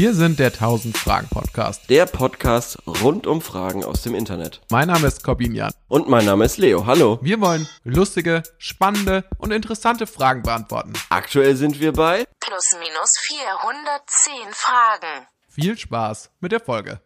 [0.00, 1.90] Wir sind der 1000 Fragen Podcast.
[1.90, 4.60] Der Podcast rund um Fragen aus dem Internet.
[4.70, 5.72] Mein Name ist Corbin Jan.
[5.88, 6.86] Und mein Name ist Leo.
[6.86, 7.18] Hallo.
[7.20, 10.92] Wir wollen lustige, spannende und interessante Fragen beantworten.
[11.08, 15.26] Aktuell sind wir bei Plus minus 410 Fragen.
[15.48, 17.00] Viel Spaß mit der Folge.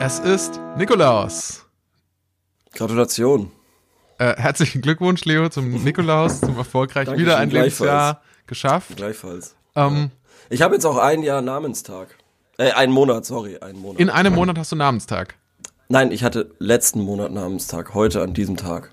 [0.00, 1.64] Es ist Nikolaus.
[2.74, 3.50] Gratulation.
[4.18, 7.50] Äh, herzlichen Glückwunsch, Leo, zum Nikolaus, zum erfolgreich Dankeschön, wieder ein.
[7.50, 8.96] Lebensjahr geschafft.
[8.96, 9.54] Gleichfalls.
[9.74, 10.10] Ähm,
[10.48, 12.08] Ich habe jetzt auch ein Jahr Namenstag.
[12.58, 14.00] Äh, einen Monat, sorry, einen Monat.
[14.00, 15.34] in einem Monat hast du Namenstag.
[15.88, 17.94] Nein, ich hatte letzten Monat Namenstag.
[17.94, 18.90] Heute an diesem Tag.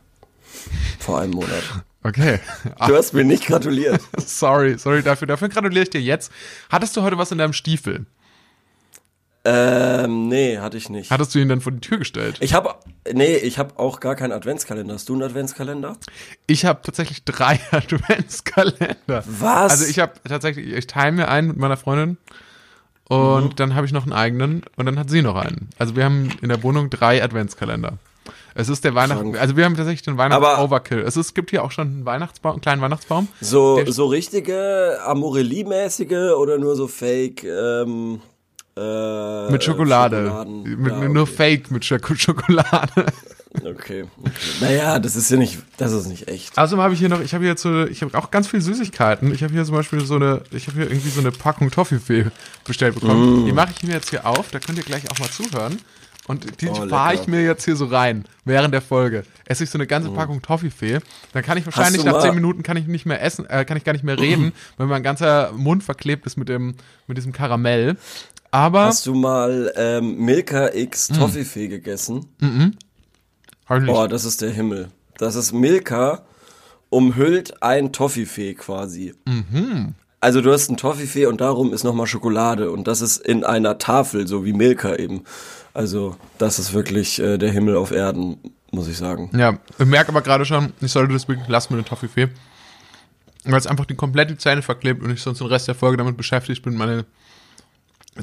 [1.00, 1.64] Vor einem Monat.
[2.04, 2.40] Okay.
[2.88, 4.02] Du hast mir nicht gratuliert.
[4.18, 5.28] sorry, sorry dafür.
[5.28, 6.32] Dafür gratuliere ich dir jetzt.
[6.70, 8.06] Hattest du heute was in deinem Stiefel?
[9.46, 11.12] Ähm, nee, hatte ich nicht.
[11.12, 12.38] Hattest du ihn dann vor die Tür gestellt?
[12.40, 12.76] Ich habe,
[13.12, 14.94] nee, ich habe auch gar keinen Adventskalender.
[14.94, 15.98] Hast du einen Adventskalender?
[16.48, 18.96] Ich habe tatsächlich drei Adventskalender.
[19.26, 19.72] Was?
[19.72, 22.18] Also ich habe tatsächlich, ich teile mir einen mit meiner Freundin
[23.10, 23.56] und Mhm.
[23.58, 25.70] dann habe ich noch einen eigenen und dann hat sie noch einen.
[25.78, 27.98] Also wir haben in der Wohnung drei Adventskalender.
[28.56, 31.00] Es ist der Weihnachten, also wir haben tatsächlich den Weihnachts-Overkill.
[31.00, 33.28] Es, ist, gibt hier auch schon einen Weihnachtsbaum, einen kleinen Weihnachtsbaum.
[33.42, 38.22] So, Der- so richtige Amorelie-mäßige oder nur so Fake, ähm,
[38.78, 40.46] äh, Mit Schokolade.
[40.64, 41.32] Mit, Ja, mit Nur okay.
[41.36, 43.06] Fake mit Schoko- Schokolade.
[43.64, 44.32] Okay, okay.
[44.62, 46.58] Naja, das ist ja nicht, das ist nicht echt.
[46.58, 49.32] Außerdem habe ich hier noch, ich habe hier so, ich habe auch ganz viel Süßigkeiten.
[49.32, 52.26] Ich habe hier zum Beispiel so eine, ich habe hier irgendwie so eine Packung Toffifee
[52.66, 53.44] bestellt bekommen.
[53.44, 53.46] Mm.
[53.46, 55.78] Die mache ich mir jetzt hier auf, da könnt ihr gleich auch mal zuhören.
[56.26, 59.24] Und die Oh, fahre ich mir jetzt hier so rein, während der Folge.
[59.46, 61.00] Esse ich so eine ganze Packung Toffifee.
[61.34, 62.08] Dann kann ich wahrscheinlich Mm.
[62.08, 64.52] nach zehn Minuten kann ich nicht mehr essen, äh, kann ich gar nicht mehr reden,
[64.78, 66.74] weil mein ganzer Mund verklebt ist mit dem,
[67.06, 67.98] mit diesem Karamell.
[68.54, 71.14] Aber, Hast du mal ähm, Milka X Mm.
[71.16, 72.28] Toffifee gegessen?
[72.40, 73.86] ich nicht.
[73.88, 74.90] Boah, das ist der Himmel.
[75.18, 76.22] Das ist Milka
[76.92, 79.16] umhüllt ein Toffifee quasi.
[79.26, 79.96] Mhm.
[80.20, 83.80] Also du hast ein Toffifee und darum ist nochmal Schokolade und das ist in einer
[83.80, 85.24] Tafel, so wie Milka eben.
[85.74, 88.38] Also das ist wirklich äh, der Himmel auf Erden,
[88.72, 89.32] muss ich sagen.
[89.36, 92.28] Ja, ich merke aber gerade schon, ich sollte das wirklich lassen mit dem Toffifee.
[93.46, 96.16] Weil es einfach die komplette Zähne verklebt und ich sonst den Rest der Folge damit
[96.18, 97.06] beschäftigt bin, meine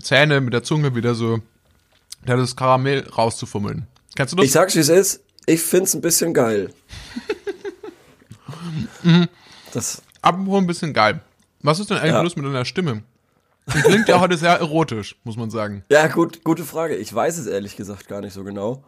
[0.01, 1.41] Zähne mit der Zunge wieder so,
[2.25, 3.87] das Karamell rauszufummeln.
[4.15, 4.47] Kennst du das?
[4.47, 6.71] Ich sag's wie es ist, ich find's ein bisschen geil.
[9.03, 9.29] Mhm.
[9.73, 11.21] das, Apropos ein bisschen geil.
[11.63, 12.23] Was ist denn eigentlich Ja.
[12.23, 13.03] los mit deiner Stimme?
[13.75, 15.85] Die klingt ja heute sehr erotisch, muss man sagen.
[15.91, 16.97] ja, gut, gute Frage.
[16.97, 18.85] Ich weiß es ehrlich gesagt gar nicht so genau.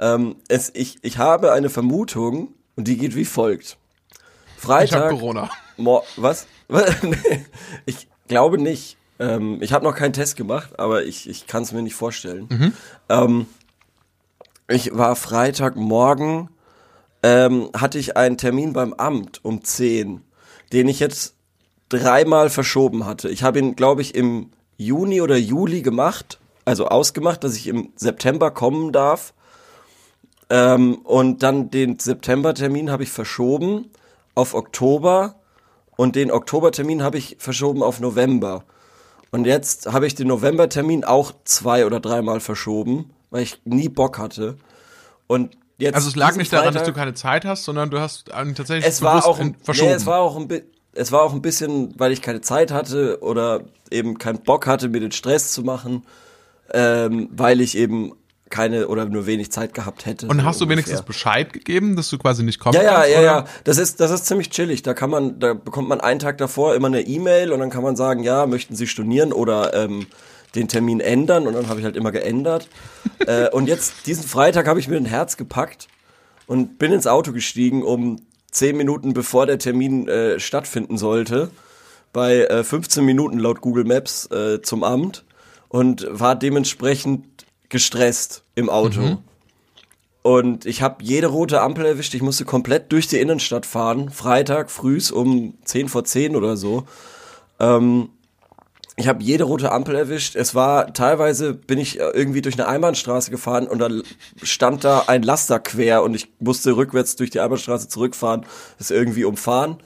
[0.00, 3.76] Ähm, es, ich, ich habe eine Vermutung und die geht wie folgt.
[4.56, 5.10] Ich habe Freitag.
[5.10, 5.50] Corona.
[5.76, 6.46] Mo was?
[7.86, 8.96] Ich glaube nicht.
[9.18, 12.48] Ähm, ich habe noch keinen Test gemacht, aber ich, ich kann es mir nicht vorstellen.
[13.08, 13.46] Ähm,
[14.68, 16.48] ich war Freitagmorgen,
[17.22, 20.22] ähm, hatte ich einen Termin beim Amt um 10,
[20.72, 21.34] den ich jetzt
[21.88, 23.28] dreimal verschoben hatte.
[23.28, 27.92] Ich habe ihn, glaube ich, im Juni oder Juli gemacht, also ausgemacht, dass ich im
[27.96, 29.34] September kommen darf.
[30.50, 33.90] Ähm, und dann den Septembertermin habe ich verschoben
[34.34, 35.36] auf Oktober
[35.96, 38.64] und den Oktobertermin habe ich verschoben auf November.
[39.34, 44.16] Und jetzt habe ich den Novembertermin auch zwei oder dreimal verschoben, weil ich nie Bock
[44.16, 44.56] hatte.
[45.26, 47.98] Und jetzt Also es lag nicht daran, dass Freitag- du keine Zeit hast, sondern du
[47.98, 49.88] hast einen tatsächlich es war auch in- ein, verschoben.
[49.90, 50.48] Nee, es war auch ein
[50.92, 54.88] es war auch ein bisschen, weil ich keine Zeit hatte oder eben keinen Bock hatte,
[54.88, 56.04] mir den Stress zu machen,
[56.72, 58.12] ähm, weil ich eben
[58.54, 60.28] keine oder nur wenig Zeit gehabt hätte.
[60.28, 60.84] und so hast du ungefähr.
[60.84, 62.78] wenigstens Bescheid gegeben, dass du quasi nicht kommst?
[62.78, 63.24] Ja, ja, ja, oder?
[63.24, 63.44] ja.
[63.64, 64.82] Das ist, das ist ziemlich chillig.
[64.82, 67.82] Da kann man, da bekommt man einen Tag davor immer eine E-Mail und dann kann
[67.82, 70.06] man sagen, ja, möchten Sie stornieren oder ähm,
[70.54, 72.68] den Termin ändern und dann habe ich halt immer geändert.
[73.26, 75.88] äh, und jetzt diesen Freitag habe ich mir ein Herz gepackt
[76.46, 78.20] und bin ins Auto gestiegen, um
[78.52, 81.50] zehn Minuten bevor der Termin äh, stattfinden sollte,
[82.12, 85.24] bei äh, 15 Minuten laut Google Maps äh, zum Amt
[85.68, 89.18] und war dementsprechend gestresst im Auto.
[90.22, 92.14] Und ich habe jede rote Ampel erwischt.
[92.14, 94.08] Ich musste komplett durch die Innenstadt fahren.
[94.08, 96.84] Freitag frühs um 10 vor 10 oder so.
[97.60, 98.08] Ähm,
[98.96, 100.36] ich habe jede rote Ampel erwischt.
[100.36, 104.02] Es war teilweise bin ich äh, irgendwie durch eine Einbahnstraße gefahren und dann
[104.42, 108.46] stand da ein Laster quer und ich musste rückwärts durch die Einbahnstraße zurückfahren,
[108.78, 109.78] das irgendwie umfahren.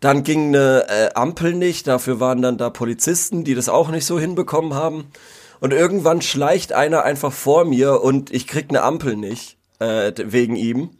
[0.00, 4.04] Dann ging eine äh, Ampel nicht, dafür waren dann da Polizisten, die das auch nicht
[4.04, 5.06] so hinbekommen haben.
[5.62, 10.56] Und irgendwann schleicht einer einfach vor mir und ich krieg eine Ampel nicht äh, wegen
[10.56, 10.90] ihm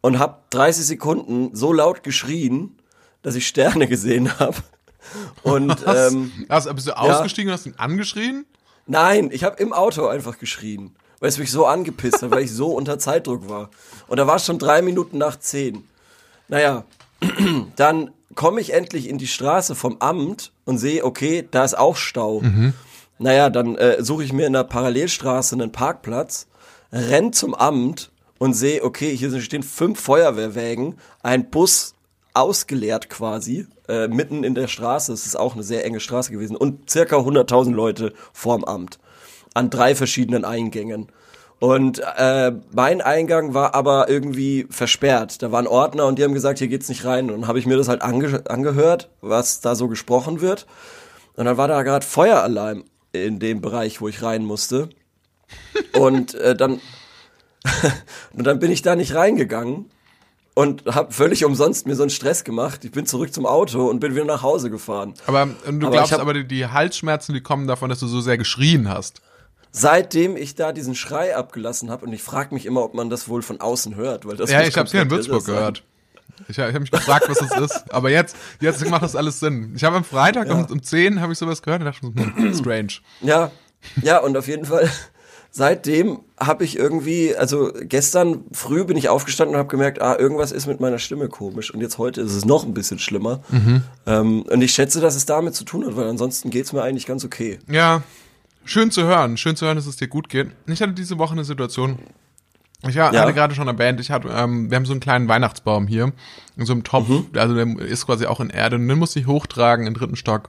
[0.00, 2.76] und hab 30 Sekunden so laut geschrien,
[3.22, 4.56] dass ich Sterne gesehen habe.
[5.44, 6.12] Und Was?
[6.12, 8.46] ähm, also, bist du ausgestiegen und hast ihn angeschrien?
[8.88, 12.50] Nein, ich habe im Auto einfach geschrien, weil es mich so angepisst hat, weil ich
[12.50, 13.70] so unter Zeitdruck war.
[14.08, 15.84] Und da war es schon drei Minuten nach zehn.
[16.48, 16.82] Naja,
[17.76, 21.96] dann komme ich endlich in die Straße vom Amt und sehe, okay, da ist auch
[21.96, 22.42] Stau.
[23.22, 26.46] Naja, dann äh, suche ich mir in der Parallelstraße einen Parkplatz,
[26.90, 31.94] renn zum Amt und sehe, okay, hier stehen fünf Feuerwehrwägen, ein Bus
[32.32, 35.12] ausgeleert quasi, äh, mitten in der Straße.
[35.12, 38.98] Es ist auch eine sehr enge Straße gewesen und circa 100.000 Leute vorm Amt
[39.52, 41.08] an drei verschiedenen Eingängen.
[41.58, 45.42] Und äh, mein Eingang war aber irgendwie versperrt.
[45.42, 47.28] Da waren Ordner und die haben gesagt, hier geht's nicht rein.
[47.28, 50.66] Und dann habe ich mir das halt ange angehört, was da so gesprochen wird.
[51.36, 54.90] Und dann war da gerade Feueralarm in dem Bereich, wo ich rein musste.
[55.92, 56.80] Und äh, dann
[58.32, 59.90] und dann bin ich da nicht reingegangen
[60.54, 62.84] und habe völlig umsonst mir so einen Stress gemacht.
[62.84, 65.14] Ich bin zurück zum Auto und bin wieder nach Hause gefahren.
[65.26, 68.20] Aber ähm, du Aber glaubst aber, die, die Halsschmerzen, die kommen davon, dass du so
[68.20, 69.20] sehr geschrien hast.
[69.72, 73.28] Seitdem ich da diesen Schrei abgelassen habe und ich frage mich immer, ob man das
[73.28, 75.54] wohl von außen hört, weil das Ja, ich hab's hier in Würzburg sein.
[75.54, 75.84] gehört.
[76.48, 77.84] Ich, ich habe mich gefragt, was das ist.
[77.92, 79.72] Aber jetzt, jetzt macht das alles Sinn.
[79.76, 82.94] Ich habe am Freitag um, um 10 habe ich sowas gehört und dachte, hm, strange.
[83.20, 83.50] Ja,
[84.02, 84.90] ja, und auf jeden Fall,
[85.50, 90.52] seitdem habe ich irgendwie, also gestern früh bin ich aufgestanden und habe gemerkt, ah, irgendwas
[90.52, 91.72] ist mit meiner Stimme komisch.
[91.72, 93.40] Und jetzt heute ist es noch ein bisschen schlimmer.
[94.06, 97.06] Ähm, und ich schätze, dass es damit zu tun hat, weil ansonsten geht's mir eigentlich
[97.06, 97.58] ganz okay.
[97.68, 98.02] Ja,
[98.64, 99.36] schön zu hören.
[99.36, 100.48] Schön zu hören, dass es dir gut geht.
[100.66, 101.98] Ich hatte diese Woche eine Situation.
[102.88, 103.12] Ich Ja.
[103.12, 106.12] hatte gerade schon erwähnt, ich hatte, ähm, wir haben so einen kleinen Weihnachtsbaum hier
[106.56, 109.26] in so einem Topf, also der ist quasi auch in Erde und den musste ich
[109.26, 110.48] hochtragen im dritten Stock.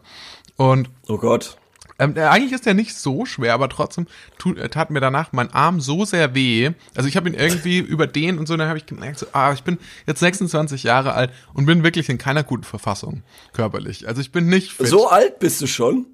[0.55, 1.57] Und Oh Gott.
[1.99, 4.07] ähm, der, eigentlich ist der nicht so schwer, aber trotzdem
[4.37, 6.71] tut, äh, tat mir danach mein Arm so sehr weh.
[6.95, 9.63] Also ich habe ihn irgendwie überdehnt und so, dann habe ich gemerkt, so, ah, ich
[9.63, 9.77] bin
[10.07, 13.23] jetzt 26 Jahre alt und bin wirklich in keiner guten Verfassung
[13.53, 14.07] körperlich.
[14.07, 14.87] Also ich bin nicht fit.
[14.87, 16.05] So alt bist du schon?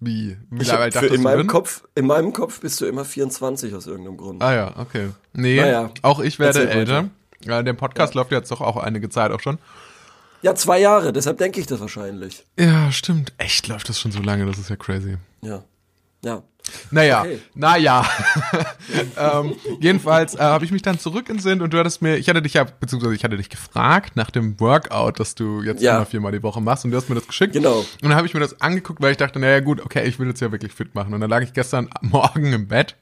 [0.00, 0.36] Wie?
[0.60, 1.46] Ich hab, für, in, meinem?
[1.46, 4.42] Kopf, in meinem Kopf bist du immer 24 aus irgendeinem Grund.
[4.42, 5.10] Ah ja, okay.
[5.32, 5.90] Nee, Naja.
[6.02, 7.10] auch ich werde älter.
[7.44, 9.58] Ja, der Podcast läuft jetzt doch auch einige Zeit auch schon.
[10.42, 12.44] Ja, zwei Jahre, deshalb denke ich das wahrscheinlich.
[12.58, 13.32] Ja, stimmt.
[13.38, 15.16] Echt läuft das schon so lange, das ist ja crazy.
[15.42, 15.64] Ja.
[16.24, 16.42] Ja.
[16.90, 17.38] Naja, Okay.
[17.54, 18.04] naja.
[19.16, 22.54] ähm, jedenfalls äh, habe ich mich dann zurückentsinnt und du hattest mir, ich hatte dich
[22.54, 25.96] ja, beziehungsweise ich hatte dich gefragt nach dem Workout, das du jetzt Ja.
[25.96, 27.54] immer viermal die Woche machst und du hast mir das geschickt.
[27.54, 27.78] Genau.
[27.78, 30.28] Und dann habe ich mir das angeguckt, weil ich dachte, naja gut, okay, ich will
[30.28, 31.14] jetzt ja wirklich fit machen.
[31.14, 32.96] Und dann lag ich gestern Morgen im Bett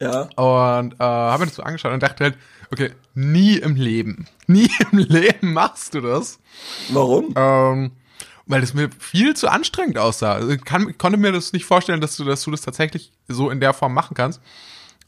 [0.00, 0.28] Ja.
[0.36, 2.38] und äh, habe mir das so angeschaut und dachte halt,
[2.70, 6.38] okay, nie im Leben, nie im Leben machst du das.
[6.90, 7.34] Warum?
[7.36, 7.90] Ähm,
[8.46, 10.34] weil es mir viel zu anstrengend aussah.
[10.34, 13.50] Also ich kann, konnte mir das nicht vorstellen, dass du, dass du das tatsächlich so
[13.50, 14.40] in der Form machen kannst.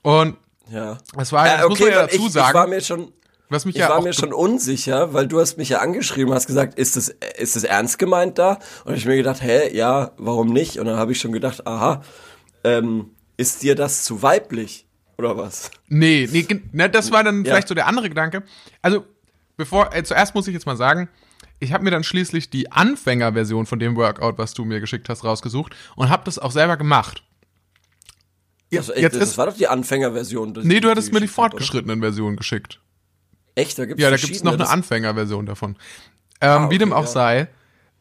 [0.03, 0.37] Und
[0.71, 0.99] Ja.
[1.19, 3.12] es war, Ja, das muss man ja dazu ich, sagen, ich war mir schon,
[3.49, 6.47] was mich ich ja war mir schon unsicher, weil du hast mich ja angeschrieben, hast
[6.47, 8.59] gesagt, ist das, ist das ernst gemeint da?
[8.85, 10.79] Und ich mir gedacht, hä, ja, warum nicht?
[10.79, 12.03] Und dann habe ich schon gedacht, aha,
[12.65, 14.87] ähm, ist dir das zu weiblich
[15.19, 15.71] oder was?
[15.89, 17.53] Nee, nee, ne, das war dann Ja.
[17.53, 18.43] vielleicht so der andere Gedanke.
[18.82, 19.05] Also,
[19.56, 21.09] bevor, äh, zuerst muss ich jetzt mal sagen,
[21.61, 25.25] ich habe mir dann schließlich die Anfängerversion von dem Workout, was du mir geschickt hast,
[25.25, 27.23] rausgesucht und habe das auch selber gemacht.
[28.75, 30.53] Also, echt, jetzt das ist- war doch die Anfängerversion.
[30.62, 32.81] Nee, du hattest mir die fortgeschrittenen Version geschickt.
[33.55, 35.76] Echt, da gibt's Ja, da gibt's noch eine Anfängerversion davon.
[36.41, 37.11] Ähm, Ah, wie dem okay, auch ja.
[37.11, 37.49] sei,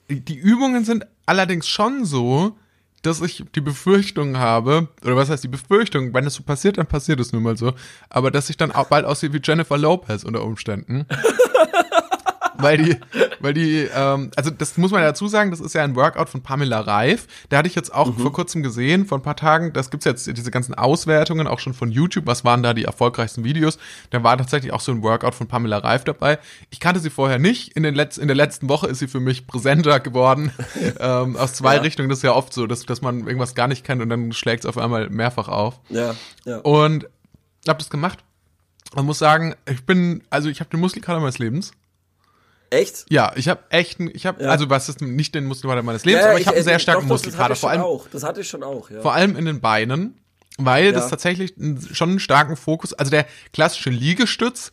[0.10, 2.58] die die Übungen sind allerdings schon so,
[3.04, 6.88] dass ich die Befürchtung habe, oder was heißt die Befürchtung, wenn es so passiert, dann
[6.88, 7.74] passiert es nun mal so,
[8.10, 11.06] aber dass ich dann auch bald aussehe wie Jennifer Lopez unter Umständen.
[12.58, 12.98] weil die,
[13.40, 16.30] weil die, ähm, also das muss man ja dazu sagen, das ist ja ein Workout
[16.30, 17.28] von Pamela Reif.
[17.50, 20.26] Da hatte ich jetzt auch vor kurzem gesehen, vor ein paar Tagen, das gibt's jetzt
[20.28, 23.78] diese ganzen Auswertungen auch schon von YouTube, was waren da die erfolgreichsten Videos.
[24.10, 26.40] Da war tatsächlich auch so ein Workout von Pamela Reif dabei.
[26.70, 27.74] Ich kannte sie vorher nicht.
[27.76, 30.52] In, den Letz-, in der letzten Woche ist sie für mich präsenter geworden.
[31.00, 31.82] ähm, aus zwei Ja.
[31.82, 34.32] Richtungen, das ist ja oft so, dass, dass man irgendwas gar nicht kennt und dann
[34.32, 35.80] schlägt's auf einmal mehrfach auf.
[35.90, 36.58] Ja, ja.
[36.60, 37.08] Und
[37.68, 38.20] hab das gemacht.
[38.96, 41.72] Man muss sagen, ich bin, also ich habe den Muskelkater meines Lebens.
[42.70, 43.06] Echt?
[43.10, 44.50] Ja, ich habe echt, einen- ich habe, Ja.
[44.50, 46.80] also was ist nicht den Muskelkater meines Lebens, ja, aber ich habe einen äh, sehr
[46.80, 48.08] starken doch, doch, das Muskelkater, hatte ich vor schon allem, auch.
[48.12, 49.02] Das hatte ich schon auch, ja.
[49.02, 50.18] vor allem in den Beinen,
[50.58, 51.10] weil das Ja.
[51.12, 54.72] tatsächlich einen- schon einen starken Fokus, also der klassische Liegestütz,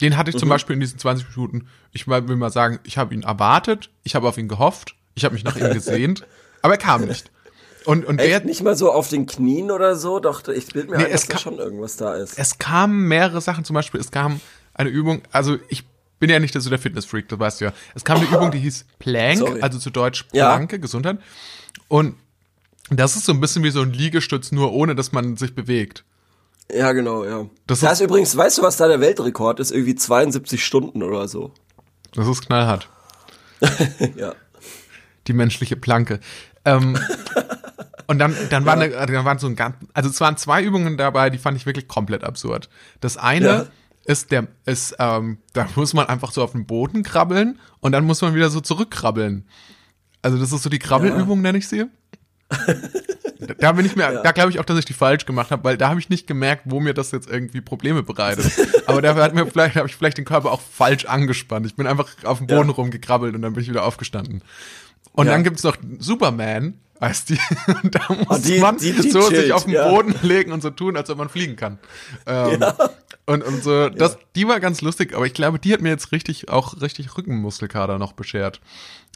[0.00, 0.40] den hatte ich Mhm.
[0.40, 4.14] zum Beispiel in diesen 20 Minuten, ich will mal sagen, ich habe ihn erwartet, ich
[4.14, 6.26] habe auf ihn gehofft, ich habe mich nach ihm gesehnt,
[6.62, 7.30] aber er kam nicht.
[7.84, 10.18] Und, und der, Echt nicht mal so auf den Knien oder so?
[10.18, 12.38] Doch, ich bild mir Nee, ein, es dass da kann- schon irgendwas da ist.
[12.38, 14.40] es kamen mehrere Sachen, zum Beispiel, es kam
[14.72, 15.84] eine Übung, also ich
[16.26, 17.72] bin ja nicht so der Fitnessfreak, das weißt du ja.
[17.94, 19.60] Es kam eine Übung, die hieß Plank, Sorry.
[19.60, 20.48] also zu Deutsch Ja.
[20.54, 21.18] Planke, Gesundheit.
[21.88, 22.14] Und
[22.90, 26.04] das ist so ein bisschen wie so ein Liegestütz, nur ohne, dass man sich bewegt.
[26.74, 27.46] Ja, genau, ja.
[27.66, 29.70] Das Das, ist- ist übrigens, weißt du, was da der Weltrekord ist?
[29.70, 31.52] Irgendwie 72 Stunden oder so.
[32.14, 32.88] Das ist knallhart.
[34.16, 34.34] ja.
[35.26, 36.20] Die menschliche Planke.
[36.64, 36.98] Ähm,
[38.06, 40.98] Und dann, dann, war eine, dann waren so ein ganz, also es waren zwei Übungen
[40.98, 42.68] dabei, die fand ich wirklich komplett absurd.
[43.00, 43.66] Das eine Ja.
[44.04, 48.04] Ist der, ist, ähm, da muss man einfach so auf den Boden krabbeln und dann
[48.04, 49.46] muss man wieder so zurückkrabbeln.
[50.22, 51.84] Also das ist so die Krabbelübung, nenne ich sie.
[53.58, 55.76] Da- bin ich mir, da glaube ich auch, dass ich die falsch gemacht habe, weil
[55.76, 58.50] da habe ich nicht gemerkt, wo mir das jetzt irgendwie Probleme bereitet.
[58.86, 61.66] Aber dafür hat mir vielleicht, habe ich vielleicht den Körper auch falsch angespannt.
[61.66, 62.74] Ich bin einfach auf dem Boden Ja.
[62.74, 64.42] rumgekrabbelt und dann bin ich wieder aufgestanden.
[65.12, 65.32] Und Ja.
[65.32, 67.38] dann gibt's noch Superman, heißt die.
[67.90, 69.88] Da muss die- man die- die so sich chillt, auf den ja.
[69.88, 71.78] Boden legen und so tun, als ob man fliegen kann.
[72.26, 72.64] Ähm,
[73.26, 76.12] Und, und so, das, die war ganz lustig, aber ich glaube, die hat mir jetzt
[76.12, 78.60] richtig, auch richtig Rückenmuskelkater noch beschert.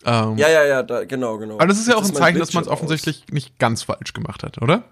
[0.05, 1.57] Ähm, Ja, ja, ja, da, genau, genau.
[1.57, 4.43] aber das ist ja auch ein Zeichen, dass man es offensichtlich nicht ganz falsch gemacht
[4.43, 4.77] hat, oder?
[4.77, 4.83] aus.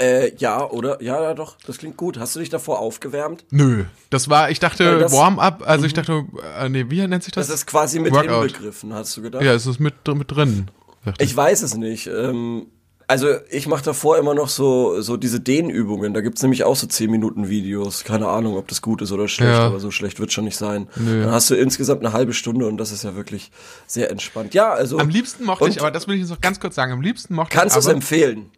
[0.00, 1.02] Äh, ja, oder?
[1.02, 2.18] Ja, ja, doch, das klingt gut.
[2.18, 3.44] Hast du dich davor aufgewärmt?
[3.50, 3.84] Nö.
[4.10, 6.24] Das war, ich dachte, das- Warm-up, also ich dachte,
[6.56, 7.48] äh, nee, wie nennt sich das?
[7.48, 8.50] Das ist quasi mit Workout.
[8.52, 9.42] inbegriffen, hast du gedacht?
[9.42, 10.70] ja, es ist mit, mit drin.
[11.18, 12.06] Ich weiß es nicht.
[12.06, 12.66] Ähm,
[13.08, 16.12] also ich mache davor immer noch so, so diese Dehnübungen.
[16.14, 18.04] Da gibt's nämlich auch so 10 Minuten Videos.
[18.04, 19.66] Keine Ahnung, ob das gut ist oder schlecht, Ja.
[19.66, 20.88] aber so schlecht wird schon nicht sein.
[20.96, 21.22] Nö.
[21.24, 23.50] Dann hast du insgesamt eine halbe Stunde und das ist ja wirklich
[23.86, 24.52] sehr entspannt.
[24.54, 26.92] Ja, also Am liebsten mochte ich, aber das will ich jetzt noch ganz kurz sagen,
[26.92, 28.50] am liebsten mochte kannst du ich es aber, empfehlen?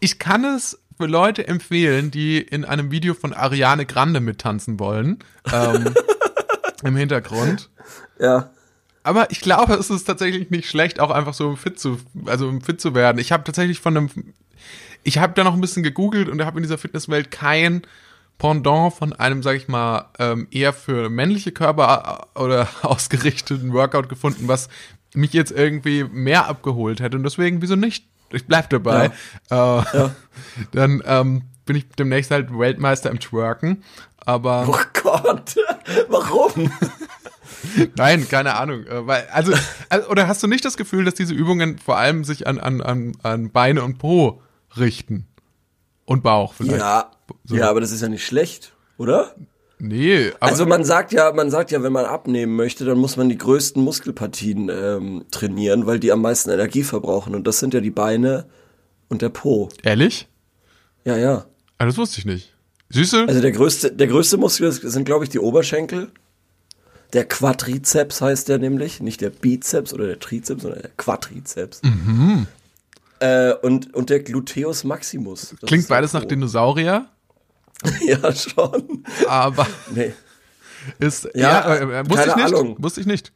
[0.00, 5.20] ich kann es für Leute empfehlen, die in einem Video von Ariane Grande mittanzen wollen,
[5.52, 5.86] ähm,
[6.84, 7.70] im Hintergrund.
[8.20, 8.50] Ja.
[9.04, 12.80] Aber ich glaube, es ist tatsächlich nicht schlecht, auch einfach so fit zu, also fit
[12.80, 13.18] zu werden.
[13.18, 14.10] Ich habe tatsächlich von einem,
[15.02, 17.82] ich habe da noch ein bisschen gegoogelt und habe in dieser Fitnesswelt kein
[18.38, 24.08] Pendant von einem, sag ich mal, ähm, eher für männliche Körper äh, oder ausgerichteten Workout
[24.08, 24.68] gefunden, was
[25.14, 27.16] mich jetzt irgendwie mehr abgeholt hätte.
[27.16, 28.06] Und deswegen, wieso nicht?
[28.32, 29.10] Ich bleib dabei.
[29.50, 29.82] Äh,
[30.72, 33.84] Dann ähm, bin ich demnächst halt Weltmeister im Twerken.
[34.24, 35.56] Aber Oh Gott,
[36.08, 36.72] warum?
[37.96, 38.84] Nein, keine Ahnung.
[38.86, 39.52] Äh, Weil, also,
[39.88, 42.80] also, oder hast du nicht das Gefühl, dass diese Übungen vor allem sich an, an,
[42.80, 44.40] an, an Beine und Po
[44.76, 45.26] richten?
[46.04, 46.78] Und Bauch vielleicht?
[46.78, 47.10] Ja,
[47.44, 47.54] So.
[47.56, 49.34] ja, aber das ist ja nicht schlecht, oder?
[49.78, 53.16] Nee, aber Also man sagt ja, man sagt ja, wenn man abnehmen möchte, dann muss
[53.16, 57.34] man die größten Muskelpartien ähm, trainieren, weil die am meisten Energie verbrauchen.
[57.34, 58.46] Und das sind ja die Beine
[59.08, 59.68] und der Po.
[59.82, 60.28] ehrlich?
[61.04, 61.46] Ja, ja.
[61.78, 62.54] Ah, das wusste ich nicht.
[62.90, 63.24] Süße?
[63.26, 66.10] Also der größte, der größte Muskel sind, glaube ich, die Oberschenkel.
[67.12, 71.82] Der Quadrizeps heißt der nämlich, nicht der Bizeps oder der Trizeps, sondern der Quadrizeps.
[71.82, 72.46] Mhm.
[73.20, 75.54] Äh, und, und der Gluteus Maximus.
[75.60, 76.28] Das Klingt beides nach Po.
[76.28, 77.06] Dinosaurier,
[78.06, 79.04] Ja, schon.
[79.28, 80.12] aber Nee.
[80.98, 81.40] ist, Ja,
[81.76, 82.82] ja, äh, wusste ich keine nicht.
[82.82, 83.32] Wusste ich nicht.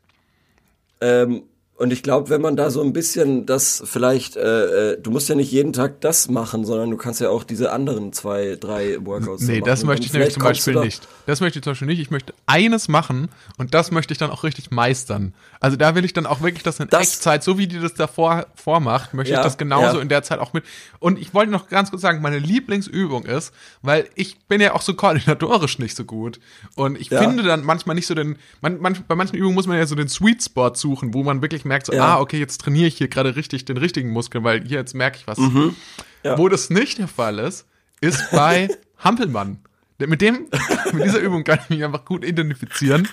[1.00, 1.42] Ähm,
[1.78, 5.28] und ich glaube, wenn man da so ein bisschen das vielleicht, äh, äh, du musst
[5.28, 8.96] ja nicht jeden Tag das machen, sondern du kannst ja auch diese anderen zwei, drei
[9.04, 9.64] Workouts Nee, machen.
[9.66, 11.06] das Und möchte ich nämlich zum Beispiel da- nicht.
[11.26, 12.00] Das möchte ich zum Beispiel nicht.
[12.00, 13.28] Ich möchte eines machen
[13.58, 15.34] und das möchte ich dann auch richtig meistern.
[15.60, 17.94] Also da will ich dann auch wirklich das in Das- Echtzeit, so wie die das
[17.94, 20.02] davor vormacht, möchte Ja, ich das genauso ja.
[20.02, 20.64] in der Zeit auch mit.
[20.98, 23.52] Und ich wollte noch ganz kurz sagen, meine Lieblingsübung ist,
[23.82, 26.40] weil ich bin ja auch so koordinatorisch nicht so gut.
[26.74, 27.20] Und ich Ja.
[27.20, 29.94] finde dann manchmal nicht so den, man, man, bei manchen Übungen muss man ja so
[29.94, 32.16] den Sweet Spot suchen, wo man wirklich merkt, so, Ja.
[32.16, 35.18] ah, okay, jetzt trainiere ich hier gerade richtig den richtigen Muskel, weil hier jetzt merke
[35.18, 35.38] ich was.
[35.38, 35.74] Mhm.
[36.22, 36.38] Ja.
[36.38, 37.66] Wo das nicht der Fall ist,
[38.00, 38.68] ist bei
[38.98, 39.58] Hampelmann.
[39.98, 40.46] Mit dem,
[40.92, 43.08] mit dieser Übung kann ich mich einfach gut identifizieren.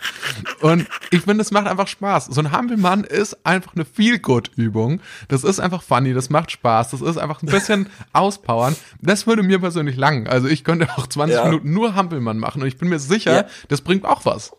[0.60, 2.26] Und ich finde, es macht einfach Spaß.
[2.26, 5.00] So ein Hampelmann ist einfach eine Feel-Good-Übung.
[5.30, 6.92] Das ist einfach funny, das macht Spaß.
[6.92, 8.76] Das ist einfach ein bisschen auspowern.
[9.02, 10.28] Das würde mir persönlich langen.
[10.28, 11.46] Also ich könnte auch 20 Ja.
[11.46, 13.46] Minuten nur Hampelmann machen und ich bin mir sicher, Ja.
[13.70, 14.52] das bringt auch was.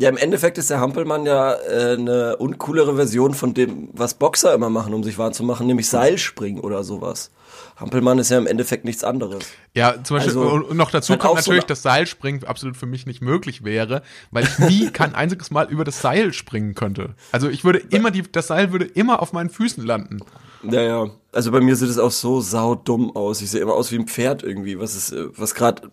[0.00, 4.54] Ja, im Endeffekt ist der Hampelmann ja äh, eine uncoolere Version von dem, was Boxer
[4.54, 7.30] immer machen, um sich warm zu machen, nämlich Seilspringen oder sowas.
[7.76, 9.44] Hampelmann ist ja im Endeffekt nichts anderes.
[9.74, 12.78] Ja, zum Beispiel, Also, und noch dazu halt kommt so natürlich, eine- dass Seilspringen absolut
[12.78, 16.74] für mich nicht möglich wäre, weil ich nie kein einziges Mal über das Seil springen
[16.74, 17.14] könnte.
[17.32, 20.20] Also ich würde immer, die, das Seil würde immer auf meinen Füßen landen.
[20.62, 21.10] Ja, ja.
[21.32, 23.42] Also bei mir sieht es auch so saudumm aus.
[23.42, 25.90] Ich sehe immer aus wie ein Pferd irgendwie, was ist, äh, was gerade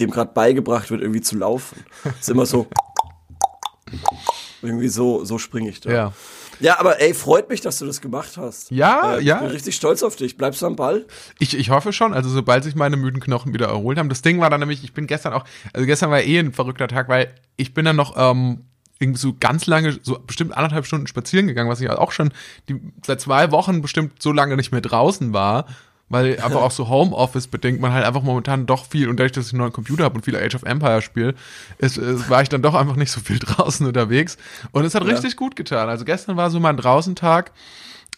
[0.00, 1.84] dem gerade beigebracht wird, irgendwie zu laufen.
[2.18, 2.66] Ist immer so.
[4.62, 5.92] irgendwie so, so springe ich da.
[5.92, 6.12] Ja.
[6.60, 8.70] Ja, aber ey, freut mich, dass du das gemacht hast.
[8.70, 9.36] Ja, äh, ja.
[9.36, 10.36] Ich bin richtig stolz auf dich.
[10.36, 11.04] Bleibst du am Ball?
[11.38, 14.08] Ich, ich hoffe schon, also sobald sich meine müden Knochen wieder erholt haben.
[14.08, 16.88] Das Ding war dann nämlich, ich bin gestern auch, also gestern war eh ein verrückter
[16.88, 18.64] Tag, weil ich bin dann noch ähm,
[18.98, 22.32] irgendwie so ganz lange, so bestimmt anderthalb Stunden spazieren gegangen, was ich auch schon
[22.68, 25.66] die, seit zwei Wochen bestimmt so lange nicht mehr draußen war.
[26.08, 29.46] Weil einfach auch so Homeoffice bedingt man halt einfach momentan doch viel und dadurch, dass
[29.46, 31.34] ich einen neuen Computer habe und viel Age of Empire spiele,
[31.78, 34.36] ist, ist, war ich dann doch einfach nicht so viel draußen unterwegs.
[34.72, 35.88] Und es hat richtig gut getan.
[35.88, 37.52] Also gestern war so mein Draußentag.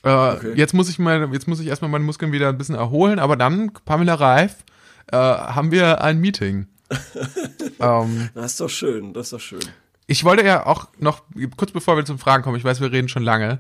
[0.05, 3.19] Äh, Jetzt muss ich mal, jetzt muss ich erstmal meine Muskeln wieder ein bisschen erholen,
[3.19, 4.57] aber dann, Pamela Reif,
[5.11, 6.67] äh, haben wir ein Meeting.
[7.81, 9.61] ähm, Das ist doch schön, das ist doch schön.
[10.07, 11.23] ich wollte ja auch noch,
[11.57, 13.59] kurz bevor wir zum Fragen kommen, ich weiß, wir reden schon lange.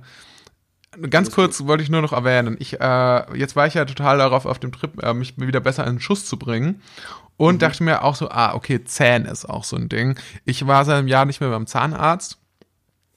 [1.10, 2.56] Ganz kurz wollte ich nur noch erwähnen.
[2.58, 5.86] Ich, äh, jetzt war ich ja total darauf auf dem Trip, äh, mich wieder besser
[5.86, 6.80] in den Schuss zu bringen.
[7.36, 10.18] Und dachte mir auch so, ah, okay, Zähne ist auch so ein Ding.
[10.46, 12.38] Ich war seit einem Jahr nicht mehr beim Zahnarzt.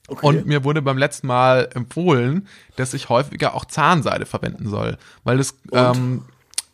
[0.08, 0.26] Okay.
[0.26, 4.98] Und mir wurde beim letzten Mal empfohlen, dass ich häufiger auch Zahnseide verwenden soll.
[5.24, 6.24] Weil das, ähm,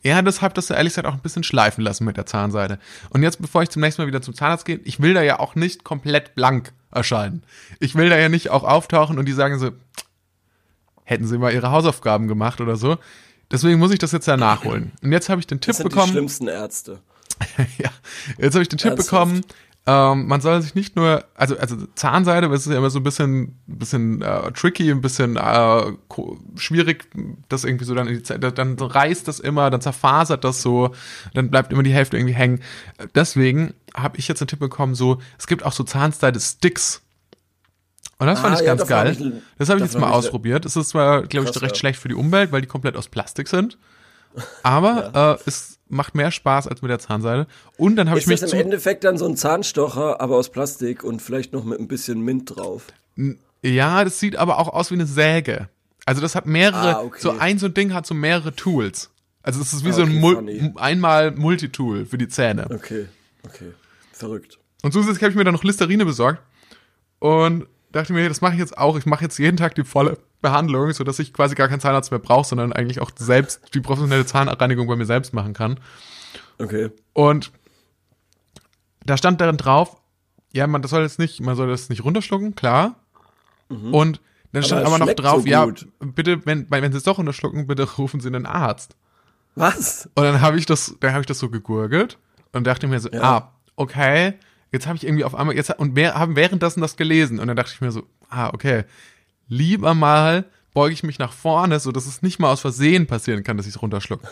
[0.03, 2.79] ja, deshalb das ehrlich gesagt auch ein bisschen schleifen lassen mit der Zahnseide.
[3.11, 5.39] Und jetzt, bevor ich zum nächsten Mal wieder zum Zahnarzt gehe, ich will da ja
[5.39, 7.43] auch nicht komplett blank erscheinen.
[7.79, 9.71] Ich will da ja nicht auch auftauchen und die sagen so,
[11.07, 12.99] hätten sie mal ihre Hausaufgaben gemacht oder so.
[13.51, 14.93] Deswegen muss ich das jetzt ja nachholen.
[15.03, 16.13] Und jetzt habe ich den Tipp das sind die bekommen.
[16.13, 17.01] schlimmsten Ärzte.
[17.79, 17.91] ja,
[18.39, 19.11] jetzt habe ich den Tipp Ernsthaft?
[19.31, 19.45] bekommen.
[19.89, 23.05] Ähm, man soll sich nicht nur, also also Zahnseide, das ist ja immer so ein
[23.05, 25.93] bisschen, bisschen äh, tricky, ein bisschen äh,
[26.57, 27.05] schwierig,
[27.49, 30.91] das irgendwie so dann, in die Zäh- dann reißt das immer, dann zerfasert das so,
[31.35, 32.63] dann bleibt immer die Hälfte irgendwie hängen.
[33.15, 37.03] Deswegen habe ich jetzt den Tipp bekommen, so es gibt auch so Zahnseide-Sticks.
[38.19, 39.15] Und das fand Ah, ich ja, ganz davon geil.
[39.15, 40.65] hab ich das habe ich jetzt mal ausprobiert.
[40.65, 41.79] Es ist zwar, glaube ich, recht ja.
[41.79, 43.77] schlecht für die Umwelt, weil die komplett aus Plastik sind.
[44.63, 47.47] Aber äh, es macht mehr Spaß als mit der Zahnseide.
[47.77, 50.51] Und dann habe ich Ist mich das im Endeffekt dann so ein Zahnstocher, aber aus
[50.51, 52.87] Plastik und vielleicht noch mit ein bisschen Mint drauf?
[53.63, 55.69] Ja, das sieht aber auch aus wie eine Säge.
[56.05, 57.19] Also das hat mehrere, Ah, okay.
[57.21, 59.11] so ein so ein Ding hat so mehrere Tools.
[59.43, 62.67] Also es ist wie Ah, so ein okay, Mul einmal Multitool für die Zähne.
[62.71, 63.07] Okay,
[63.45, 63.73] okay.
[64.13, 64.59] Verrückt.
[64.83, 66.43] Und zusätzlich habe ich mir dann noch Listerine besorgt
[67.21, 67.67] und
[67.97, 68.97] dachte mir, das mache ich jetzt auch.
[68.97, 72.21] Ich mache jetzt jeden Tag die volle Behandlung, sodass ich quasi gar keinen Zahnarzt mehr
[72.21, 75.81] brauche, sondern eigentlich auch selbst die professionelle Zahnreinigung bei mir selbst machen kann.
[76.59, 76.91] Okay.
[77.13, 77.53] Und
[79.05, 79.97] da stand dann drauf,
[80.53, 82.97] ja, man das soll jetzt nicht, man soll das nicht runterschlucken, klar.
[83.69, 84.21] Und
[84.53, 85.67] dann stand aber noch drauf, so ja,
[86.01, 88.97] bitte, wenn, wenn Sie es doch runterschlucken, bitte rufen Sie einen Arzt.
[89.55, 90.09] Was?
[90.15, 92.19] Und dann habe ich das, dann habe ich das so gegurgelt
[92.53, 93.23] und dachte mir so, Ja.
[93.23, 94.35] ah, okay,
[94.73, 97.57] jetzt habe ich irgendwie auf einmal, jetzt und mehr, haben währenddessen das gelesen und dann
[97.57, 98.85] dachte ich mir so, ah, okay,
[99.49, 100.45] lieber mal
[100.75, 103.67] beuge ich mich nach vorne, so dass es nicht mal aus Versehen passieren kann, dass
[103.67, 104.29] ich es runterschlucke.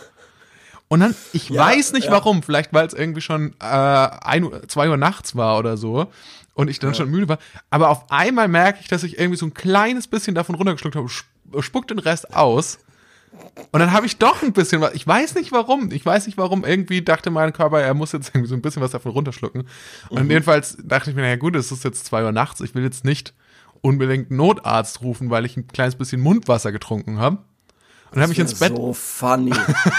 [0.87, 2.11] Und dann, ich Ja, weiß nicht ja.
[2.11, 6.11] warum, vielleicht weil es irgendwie schon äh, ein, zwei Uhr nachts war oder so
[6.53, 7.39] und ich dann schon müde war,
[7.71, 11.07] aber auf einmal merke ich, dass ich irgendwie so ein kleines bisschen davon runtergeschluckt habe,
[11.09, 11.25] sp-
[11.61, 12.77] spuck den Rest aus
[13.71, 14.93] und dann habe ich doch ein bisschen was.
[14.93, 15.91] Ich weiß nicht warum.
[15.91, 16.63] Ich weiß nicht warum.
[16.63, 19.67] Irgendwie dachte mein Körper, er muss jetzt irgendwie so ein bisschen was davon runterschlucken.
[20.09, 22.61] Und jedenfalls dachte ich mir, naja gut, es ist jetzt zwei Uhr nachts.
[22.61, 23.33] Ich will jetzt nicht
[23.81, 27.37] unbedingt Notarzt rufen, weil ich ein kleines bisschen Mundwasser getrunken habe.
[28.11, 29.51] Und dann habe ich ins Bett So funny.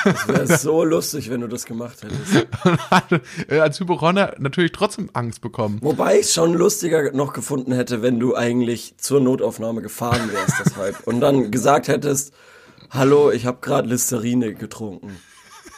[0.04, 2.46] Das wäre so lustig, wenn du das gemacht hättest.
[2.64, 5.80] und hatte äh, als Hypochonder natürlich trotzdem Angst bekommen.
[5.82, 10.54] Wobei ich es schon lustiger noch gefunden hätte, wenn du eigentlich zur Notaufnahme gefahren wärst
[10.64, 12.32] deshalb und dann gesagt hättest,
[12.96, 15.16] hallo, ich habe gerade Listerine getrunken.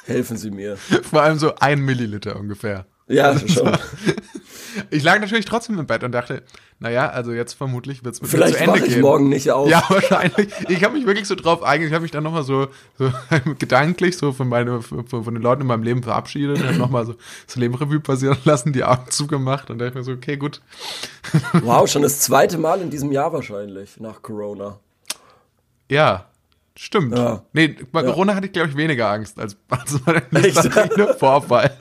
[0.04, 0.76] Helfen Sie mir.
[1.02, 2.86] Vor allem so ein Milliliter ungefähr.
[3.08, 3.76] Ja, schon.
[4.90, 6.42] Ich lag natürlich trotzdem im Bett und dachte,
[6.78, 9.00] naja, also jetzt vermutlich wird's mit mir Vielleicht zu Ende ich gehen.
[9.00, 9.68] morgen nicht auf.
[9.68, 10.52] Ja, wahrscheinlich.
[10.68, 11.88] Ich habe mich wirklich so drauf eingegangen.
[11.88, 13.10] Ich habe mich dann nochmal so, so
[13.58, 17.14] gedanklich so von, meine, von, von den Leuten in meinem Leben verabschiedet und nochmal so
[17.46, 20.60] das Lebenrevue passieren lassen, die Augen zugemacht und dachte mir so, okay, gut.
[21.62, 24.78] Wow, schon das zweite Mal in diesem Jahr wahrscheinlich, nach Corona.
[25.90, 26.26] Ja,
[26.78, 27.16] stimmt.
[27.16, 27.44] Ja.
[27.52, 30.20] Nee, bei Corona hatte ich, glaube ich, weniger Angst als, als bei
[30.88, 31.08] dem?
[31.18, 31.76] Vorfall.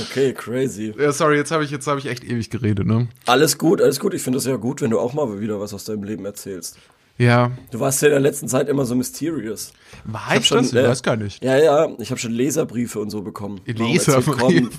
[0.00, 0.94] Okay, crazy.
[0.96, 3.08] Ja, sorry, jetzt habe ich, jetzt habe ich echt ewig geredet, ne?
[3.26, 4.14] Alles gut, alles gut.
[4.14, 6.78] Ich finde es ja gut, wenn du auch mal wieder was aus deinem Leben erzählst.
[7.18, 7.52] Ja.
[7.70, 9.72] Du warst ja in der letzten Zeit immer so mysterious.
[10.04, 10.72] War hab ich, schon, das?
[10.72, 11.42] Ich äh, weiß gar nicht.
[11.44, 13.60] Ja, ja, ich habe schon Leserbriefe und so bekommen.
[13.66, 14.70] Leserbriefe?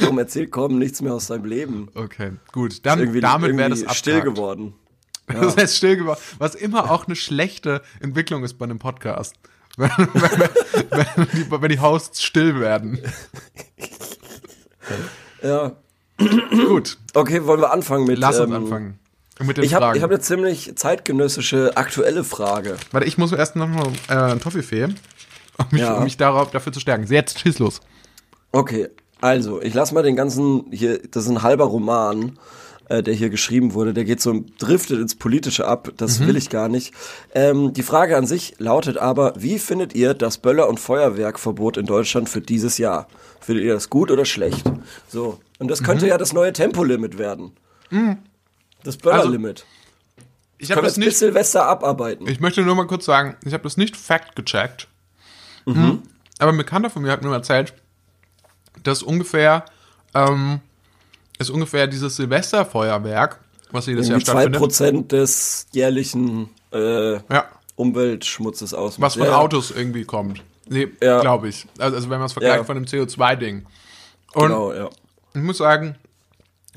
[0.00, 1.88] Warum erzählt Corbin nichts mehr aus seinem Leben?
[1.94, 2.84] Okay, gut.
[2.84, 3.98] Dann, damit wäre das abgehakt.
[3.98, 4.74] still geworden.
[5.40, 6.20] Das heißt still geworden.
[6.38, 9.34] Was immer auch eine schlechte Entwicklung ist bei einem Podcast.
[9.78, 10.06] Wenn, wenn,
[10.90, 12.98] wenn, die, wenn die Hosts still werden.
[15.42, 15.72] Ja.
[16.66, 18.18] Gut, Okay, wollen wir anfangen mit.
[18.18, 18.98] lass uns ähm, anfangen.
[19.40, 22.76] Mit den Ich habe hab eine ziemlich zeitgenössische aktuelle Frage.
[22.92, 25.94] Warte, ich muss erst noch mal äh, einen Toffifee, um mich, Ja.
[25.94, 27.06] um mich darauf, dafür zu stärken.
[27.12, 27.80] Jetzt, schieß los.
[28.52, 28.88] Okay,
[29.20, 32.38] also ich lass mal den ganzen hier, das ist ein halber Roman,
[32.88, 36.50] äh, der hier geschrieben wurde, der geht so driftet ins Politische ab, das will ich
[36.50, 36.92] gar nicht.
[37.34, 41.86] Ähm, die Frage an sich lautet aber, wie findet ihr das Böller- und Feuerwerkverbot in
[41.86, 43.08] Deutschland für dieses Jahr?
[43.40, 44.70] Findet ihr das gut oder schlecht?
[45.08, 47.52] So, und das könnte ja das neue Tempolimit werden.
[48.84, 49.64] Das Böllerlimit.
[50.58, 51.18] Ich Können habe das das bis nicht.
[51.18, 52.28] Silvester abarbeiten?
[52.28, 54.86] Ich möchte nur mal kurz sagen, ich habe das nicht fact gecheckt.
[55.66, 56.02] Mhm.
[56.38, 57.74] Aber ein Bekannter von mir hat mir erzählt,
[58.82, 59.64] dass ungefähr
[60.14, 60.60] ähm,
[61.38, 63.40] ist ungefähr dieses Silvesterfeuerwerk,
[63.70, 64.60] was jedes Jahr stattfindet.
[64.62, 69.06] 2% des jährlichen äh, Ja, Umweltschmutzes ausmacht.
[69.06, 69.38] was von Ja.
[69.38, 70.42] Autos irgendwie kommt.
[70.68, 71.20] Nee, Ja.
[71.20, 71.66] glaube ich.
[71.78, 73.66] Also, also wenn man es vergleicht von dem CO2-Ding.
[74.34, 74.88] Und Genau, ja.
[75.34, 75.96] ich muss sagen,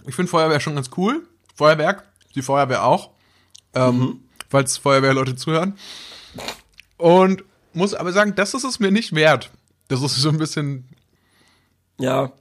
[0.08, 1.28] ich finde Feuerwehr schon ganz cool.
[1.56, 2.04] Feuerwerk,
[2.36, 3.12] die Feuerwehr auch.
[3.74, 4.20] Ähm, Mhm.
[4.50, 5.78] falls Feuerwehrleute zuhören.
[6.98, 9.52] Und muss aber sagen, das ist es mir nicht wert.
[9.90, 10.86] Das ist so ein bisschen,
[12.00, 12.32] Ja.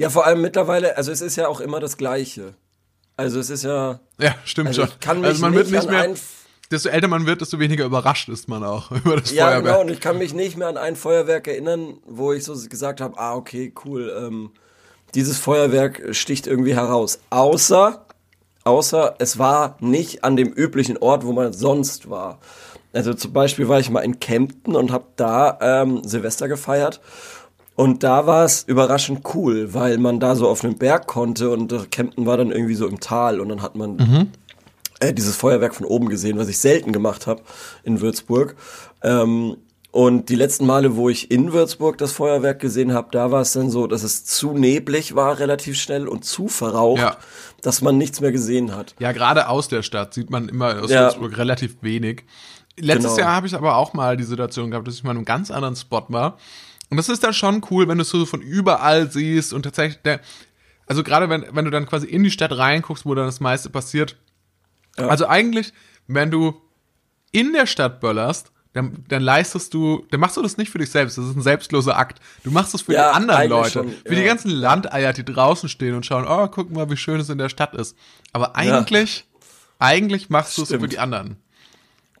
[0.00, 2.54] Ja, vor allem mittlerweile, also es ist ja auch immer das Gleiche.
[3.18, 4.98] Also es ist ja, ja, stimmt also schon.
[4.98, 6.14] kann mich also man nicht, wird nicht mehr,
[6.70, 9.64] desto älter man wird, desto weniger überrascht ist man auch über das ja Feuerwerk.
[9.64, 13.02] genau, und ich kann mich nicht mehr an ein Feuerwerk erinnern, wo ich so gesagt
[13.02, 14.52] habe, ah okay, cool, ähm,
[15.14, 17.20] dieses Feuerwerk sticht irgendwie heraus.
[17.28, 18.06] Außer,
[18.64, 22.40] außer es war nicht an dem üblichen Ort, wo man sonst war.
[22.94, 27.02] Also zum Beispiel war ich mal in Kempten und habe da ähm, Silvester gefeiert.
[27.80, 31.90] Und da war es überraschend cool, weil man da so auf einem Berg konnte und
[31.90, 34.28] Kempten war dann irgendwie so im Tal und dann hat man
[35.00, 37.40] äh, dieses Feuerwerk von oben gesehen, was ich selten gemacht habe
[37.82, 38.54] in Würzburg.
[39.02, 39.56] Ähm,
[39.92, 43.54] und die letzten Male, wo ich in Würzburg das Feuerwerk gesehen habe, da war es
[43.54, 47.16] dann so, dass es zu neblig war relativ schnell und zu verraucht, Ja.
[47.62, 48.94] dass man nichts mehr gesehen hat.
[48.98, 51.04] Ja, gerade aus der Stadt sieht man immer aus Ja.
[51.04, 52.24] Würzburg relativ wenig.
[52.78, 53.26] Letztes Genau.
[53.26, 55.50] Jahr habe ich aber auch mal die Situation gehabt, dass ich mal in einem ganz
[55.50, 56.36] anderen Spot war.
[56.90, 60.02] Und das ist dann schon cool, wenn du es so von überall siehst und tatsächlich
[60.02, 60.20] der,
[60.86, 63.70] also gerade wenn, wenn du dann quasi in die Stadt reinguckst, wo dann das meiste
[63.70, 64.16] passiert.
[64.96, 65.72] Also eigentlich,
[66.08, 66.60] wenn du
[67.32, 70.90] in der Stadt böllerst, dann, dann leistest du, dann machst du das nicht für dich
[70.90, 71.18] selbst.
[71.18, 72.20] Das ist ein selbstloser Akt.
[72.44, 73.70] Du machst es für Ja, die anderen Leute.
[73.70, 74.26] schon, Für die ja.
[74.26, 77.48] ganzen Landeier, die draußen stehen und schauen, oh, guck mal, wie schön es in der
[77.48, 77.96] Stadt ist.
[78.32, 79.26] Aber eigentlich,
[79.78, 81.36] eigentlich machst du es für die anderen.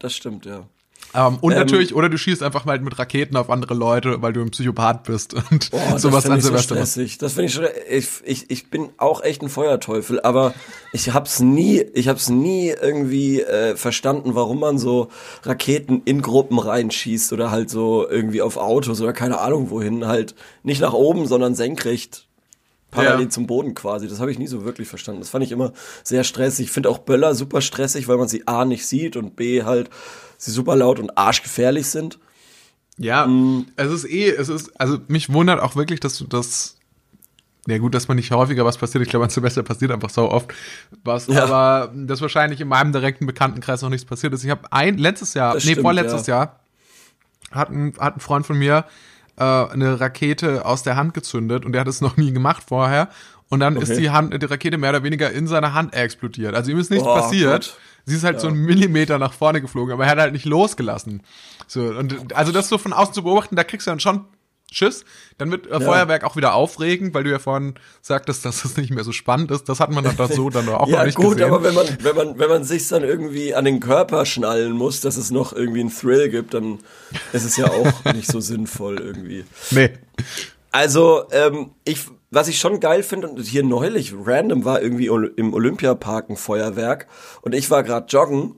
[0.00, 0.66] Das stimmt, ja.
[1.14, 4.32] Ähm, und Ähm, natürlich, oder du schießt einfach mal mit Raketen auf andere Leute, weil
[4.32, 6.92] du ein Psychopath bist und Oh, sowas an so Silvester machst.
[6.92, 7.18] stressig.
[7.18, 7.64] Das finde ich schon.
[7.90, 10.54] Ich, ich, ich bin auch echt ein Feuerteufel, aber
[10.92, 15.08] ich hab's nie, ich hab's nie irgendwie äh, verstanden, warum man so
[15.42, 20.34] Raketen in Gruppen reinschießt oder halt so irgendwie auf Autos oder keine Ahnung wohin, halt
[20.62, 22.26] nicht nach oben, sondern senkrecht
[22.90, 23.28] parallel Ja.
[23.30, 24.08] zum Boden quasi.
[24.08, 25.20] Das habe ich nie so wirklich verstanden.
[25.20, 25.72] Das fand ich immer
[26.04, 26.66] sehr stressig.
[26.66, 29.90] Ich finde auch Böller super stressig, weil man sie A nicht sieht und B halt
[30.38, 32.18] sie super laut und arschgefährlich sind.
[32.98, 33.66] Ja, Mm.
[33.76, 36.76] es ist eh, es ist, also mich wundert auch wirklich, dass du das,
[37.66, 39.02] ja gut, dass man nicht häufiger was passiert.
[39.02, 40.52] Ich glaube, an Silvester passiert einfach so oft
[41.04, 41.44] was, Ja.
[41.44, 44.44] aber dass wahrscheinlich in meinem direkten Bekanntenkreis noch nichts passiert ist.
[44.44, 46.36] Ich habe ein, letztes Jahr, Das nee, stimmt, vorletztes ja.
[46.36, 46.60] Jahr,
[47.52, 48.84] hat ein, hat ein Freund von mir
[49.36, 53.08] äh, eine Rakete aus der Hand gezündet und der hat es noch nie gemacht vorher.
[53.48, 54.00] Und dann ist Okay.
[54.02, 56.54] die Hand, die Rakete mehr oder weniger in seiner Hand explodiert.
[56.54, 57.52] Also ihm ist nichts Oh, passiert.
[57.52, 57.78] Gott.
[58.06, 61.22] Sie ist halt so einen Millimeter nach vorne geflogen, aber er hat halt nicht losgelassen.
[61.66, 64.24] So, und also das so von außen zu beobachten, da kriegst du dann schon
[64.72, 65.04] Schiss.
[65.38, 68.90] Dann wird äh, Feuerwerk auch wieder aufregend, weil du ja vorhin sagtest, dass das nicht
[68.90, 69.68] mehr so spannend ist.
[69.68, 71.52] Das hat man dann doch so dann auch noch Ja nicht gut, gesehen.
[71.52, 75.00] aber wenn man, wenn man, wenn man sich dann irgendwie an den Körper schnallen muss,
[75.00, 76.78] dass es noch irgendwie einen Thrill gibt, dann
[77.32, 79.44] ist es ja auch nicht so sinnvoll irgendwie.
[79.70, 79.90] nee.
[80.72, 85.52] Also, ähm, ich, was ich schon geil finde, und hier neulich random war irgendwie im
[85.52, 87.08] Olympiapark ein Feuerwerk
[87.42, 88.54] und ich war gerade joggen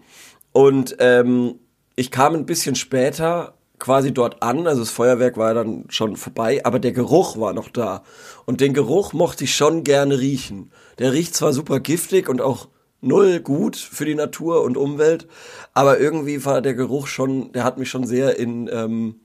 [0.52, 1.54] und ähm,
[1.96, 6.64] ich kam ein bisschen später quasi dort an, also das Feuerwerk war dann schon vorbei,
[6.64, 8.04] aber der Geruch war noch da
[8.46, 10.70] und den Geruch mochte ich schon gerne riechen.
[11.00, 12.68] Der riecht zwar super giftig und auch
[13.00, 15.26] null gut für die Natur und Umwelt,
[15.74, 19.16] aber irgendwie war der Geruch schon, der hat mich schon sehr in ähm,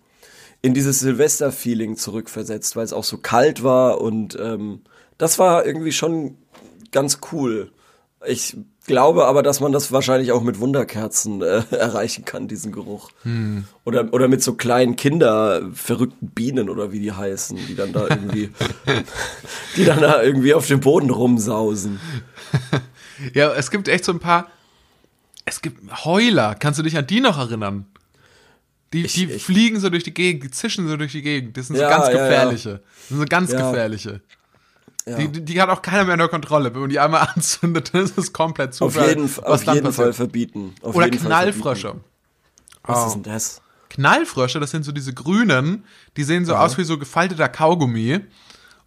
[0.64, 4.82] in dieses Silvester-Feeling zurückversetzt, weil es auch so kalt war und ähm,
[5.20, 6.40] das war irgendwie schon
[6.92, 7.72] ganz cool.
[8.26, 8.58] Ich
[8.88, 13.10] glaube aber, dass man das wahrscheinlich auch mit Wunderkerzen äh, erreichen kann, diesen Geruch.
[13.86, 18.08] Oder, oder mit so kleinen Kinder, verrückten Bienen oder wie die heißen, die dann da
[18.08, 18.50] irgendwie,
[19.76, 22.00] die dann da irgendwie auf dem Boden rumsausen.
[23.34, 24.48] Ja, es gibt echt so ein paar.
[25.44, 26.54] Es gibt Heuler.
[26.54, 27.88] Kannst du dich an die noch erinnern?
[28.94, 31.58] Die, Ich- die ich- fliegen so durch die Gegend, die zischen so durch die Gegend.
[31.58, 32.28] Das sind Ja, so ganz ja, ja.
[32.28, 32.70] gefährliche.
[33.00, 33.70] Das sind so ganz Ja.
[33.72, 34.22] gefährliche.
[35.08, 35.16] Ja.
[35.18, 36.74] Die, die, hat auch keiner mehr unter Kontrolle.
[36.74, 40.12] Wenn man die einmal anzündet, dann ist es komplett auf Zufall, jeden, auf jeden Fall
[40.14, 40.76] verbieten.
[40.82, 41.88] Auf Oder Knallfrösche.
[41.90, 42.06] verbieten.
[42.84, 43.08] Was Oh.
[43.08, 43.62] ist denn das?
[43.90, 45.86] Knallfrösche, das sind so diese grünen,
[46.18, 48.16] die sehen so aus wie so gefalteter Kaugummi.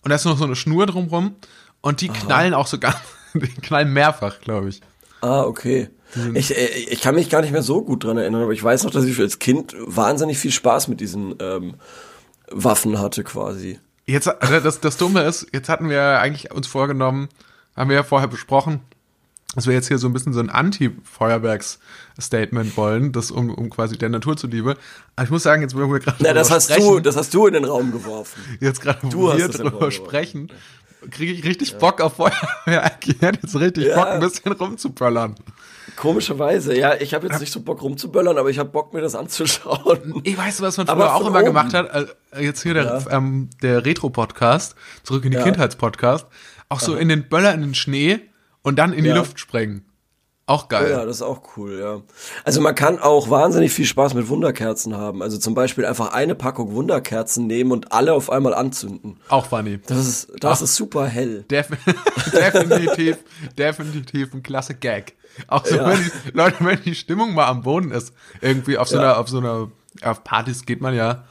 [0.02, 1.36] Und da ist noch so eine Schnur drumrum.
[1.80, 2.96] Und die knallen auch so ganz,
[3.34, 4.80] die knallen mehrfach, glaube ich.
[5.22, 5.88] Ah, okay.
[6.34, 8.84] Ich, äh, ich kann mich gar nicht mehr so gut dran erinnern, aber ich weiß
[8.84, 11.74] noch, dass ich als Kind wahnsinnig viel Spaß mit diesen ähm,
[12.50, 13.78] Waffen hatte quasi.
[14.10, 17.28] Jetzt, also das, das Dumme ist, jetzt hatten wir eigentlich uns vorgenommen,
[17.76, 18.80] haben wir ja vorher besprochen,
[19.54, 23.98] dass wir jetzt hier so ein bisschen so ein Anti-Feuerwerks-Statement wollen, das um, um quasi
[23.98, 24.76] der Natur zuliebe.
[25.16, 27.34] Aber ich muss sagen, jetzt, wo wir gerade Na, das hast sprechen, du, das hast
[27.34, 28.40] du in den Raum geworfen.
[28.60, 30.52] jetzt gerade, wo wir drüber sprechen,
[31.10, 32.98] kriege ich richtig Bock auf Feuerwerk.
[33.06, 33.96] Ich hätte jetzt richtig Ja.
[33.96, 35.34] Bock, ein bisschen rumzuböllern.
[35.96, 39.14] Komischerweise, ja, ich habe jetzt nicht so Bock rumzuböllern, aber ich habe Bock mir das
[39.14, 40.20] anzuschauen.
[40.24, 41.46] Ich weiß, was man Aber früher auch immer oben.
[41.46, 41.90] gemacht hat.
[41.90, 45.44] Also jetzt hier der, ähm, der Retro-Podcast, zurück in die Ja.
[45.44, 46.26] Kindheitspodcast.
[46.68, 48.20] Auch so in den Böller in den Schnee
[48.62, 49.16] und dann in die Ja.
[49.16, 49.84] Luft sprengen.
[50.50, 50.90] Auch geil.
[50.90, 52.00] Ja, das ist auch cool, ja.
[52.44, 55.22] Also man kann auch wahnsinnig viel Spaß mit Wunderkerzen haben.
[55.22, 59.20] Also zum Beispiel einfach eine Packung Wunderkerzen nehmen und alle auf einmal anzünden.
[59.28, 59.78] Auch funny.
[59.86, 61.44] Das ist, das ist super hell.
[61.48, 61.68] Def
[62.32, 63.18] definitiv,
[63.56, 65.14] definitiv ein klasse Gag.
[65.46, 65.88] Auch so, Ja.
[65.90, 69.02] wenn die, Leute, wenn die Stimmung mal am Boden ist, irgendwie auf so Ja.
[69.02, 69.70] einer, auf so einer,
[70.02, 71.24] auf Partys geht man ja,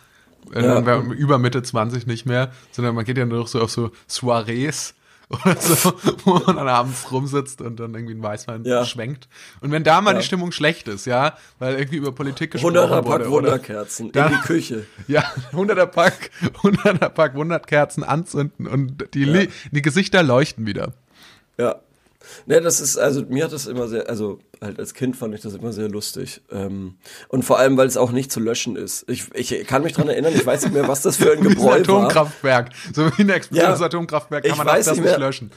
[0.54, 1.02] äh, Ja.
[1.02, 4.96] über Mitte 20 nicht mehr, sondern man geht ja nur noch so auf so Soirees
[5.30, 5.94] oder so,
[6.26, 8.84] wo man dann abends rumsitzt und dann irgendwie einen Weißwein Ja.
[8.86, 9.28] schwenkt.
[9.62, 10.20] Und wenn da mal Ja.
[10.20, 14.12] die Stimmung schlecht ist, ja, weil irgendwie über Politik gesprochen 100er Pack wurde, oder, Wunderkerzen
[14.12, 14.86] Da- in die Küche.
[15.08, 16.32] ja, 100er Pack,
[16.64, 20.94] 100er Pack, 100 Kerzen anzünden und die, Li- die Gesichter leuchten wieder.
[21.58, 21.76] Ja.
[22.46, 25.42] Ne, das ist, also mir hat das immer sehr, also halt als Kind fand ich
[25.42, 26.42] das immer sehr lustig.
[26.52, 26.96] Ähm,
[27.28, 29.06] und vor allem, weil es auch nicht zu löschen ist.
[29.10, 31.48] Ich, ich kann mich dran erinnern, ich weiß nicht mehr, was das für ein Wie
[31.48, 31.80] ein Gebräu war.
[31.80, 32.70] Atomkraftwerk.
[32.94, 33.86] So wie ein explosives Ja.
[33.86, 35.52] Atomkraftwerk kann man das nicht nicht löschen.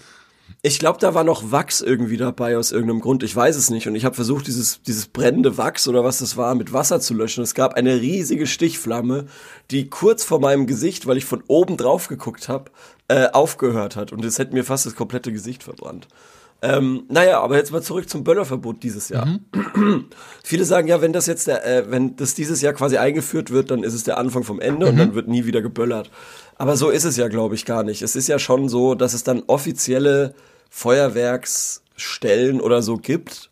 [0.64, 3.24] Ich glaube, da war noch Wachs irgendwie dabei aus irgendeinem Grund.
[3.24, 3.88] Ich weiß es nicht.
[3.88, 7.14] Und ich habe versucht, dieses, dieses brennende Wachs oder was das war, mit Wasser zu
[7.14, 7.42] löschen.
[7.42, 9.26] Es gab eine riesige Stichflamme,
[9.72, 12.70] die kurz vor meinem Gesicht, weil ich von oben drauf geguckt habe,
[13.08, 14.12] äh, aufgehört hat.
[14.12, 16.06] Und es hätte mir fast das komplette Gesicht verbrannt.
[16.64, 19.40] Ähm, naja, aber jetzt mal zurück zum Böllerverbot dieses Jahr.
[20.44, 23.72] Viele sagen ja, wenn das jetzt der, äh, wenn das dieses Jahr quasi eingeführt wird,
[23.72, 26.10] dann ist es der Anfang vom Ende und dann wird nie wieder geböllert.
[26.56, 28.02] Aber so ist es ja, glaube ich, gar nicht.
[28.02, 30.34] Es ist ja schon so, dass es dann offizielle
[30.70, 33.50] Feuerwerksstellen oder so gibt.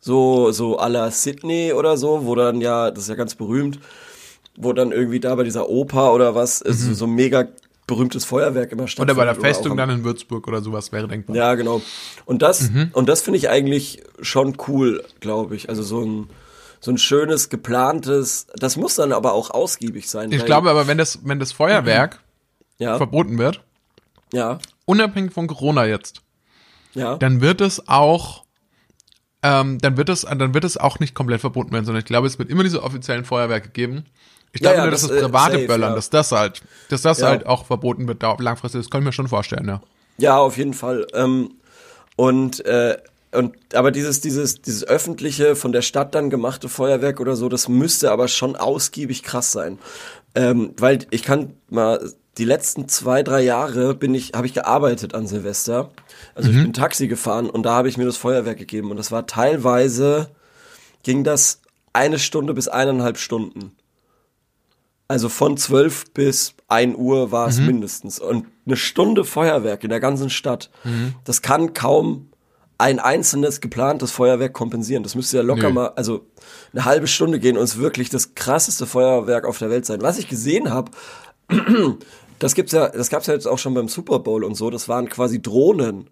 [0.00, 3.78] So, so à la Sydney oder so, wo dann ja, das ist ja ganz berühmt,
[4.56, 7.46] wo dann irgendwie da bei dieser Oper oder was, äh, so, mega
[7.88, 9.16] berühmtes Feuerwerk immer Oder stattfindet.
[9.16, 11.34] bei der Festung dann in Würzburg oder sowas wäre denkbar.
[11.34, 11.82] ja, genau.
[12.26, 12.90] Und das, Mhm.
[12.92, 15.68] und das finde ich eigentlich schon cool, glaube ich.
[15.68, 16.30] Also so ein,
[16.80, 20.30] so ein schönes, geplantes, das muss dann aber auch ausgiebig sein.
[20.30, 22.20] Ich glaube aber, wenn das, wenn das Feuerwerk
[22.78, 23.64] ja, verboten wird,
[24.32, 26.22] ja, unabhängig von Corona jetzt,
[26.94, 28.44] ja, dann wird es auch,
[29.42, 32.26] ähm, dann wird es, dann wird es auch nicht komplett verboten werden, sondern ich glaube,
[32.26, 34.04] es wird immer diese offiziellen Feuerwerke geben.
[34.52, 35.96] Ich glaube ja, nur, dass das, das, äh, private safe, Böllern, ja.
[35.96, 37.28] dass das halt, dass das Ja.
[37.28, 39.80] halt auch verboten wird, langfristig, das kann ich mir schon vorstellen, ja.
[40.18, 41.06] ja, auf jeden Fall.
[41.14, 41.54] Ähm,
[42.16, 42.96] und, äh,
[43.30, 47.68] und, aber dieses, dieses, dieses öffentliche, von der Stadt dann gemachte Feuerwerk oder so, das
[47.68, 49.78] müsste aber schon ausgiebig krass sein.
[50.34, 52.00] Ähm, weil ich kann mal,
[52.38, 55.90] die letzten zwei, drei Jahre bin ich, habe ich gearbeitet an Silvester.
[56.34, 59.10] Also ich bin Taxi gefahren und da habe ich mir das Feuerwerk gegeben und das
[59.10, 60.30] war teilweise,
[61.02, 61.60] ging das
[61.92, 63.72] eine Stunde bis eineinhalb Stunden.
[65.08, 68.18] Also von 12 bis 1 Uhr war es mindestens.
[68.20, 70.70] Und eine Stunde Feuerwerk in der ganzen Stadt,
[71.24, 72.28] das kann kaum
[72.78, 75.02] ein einzelnes geplantes Feuerwerk kompensieren.
[75.02, 75.72] Das müsste ja locker Nö.
[75.72, 76.26] mal, also
[76.72, 80.00] eine halbe Stunde gehen und es wirklich das krasseste Feuerwerk auf der Welt sein.
[80.00, 80.92] Was ich gesehen habe,
[82.38, 84.70] das gibt's ja, das gab's ja jetzt auch schon beim Super Bowl und so.
[84.70, 86.08] Das waren quasi Drohnen,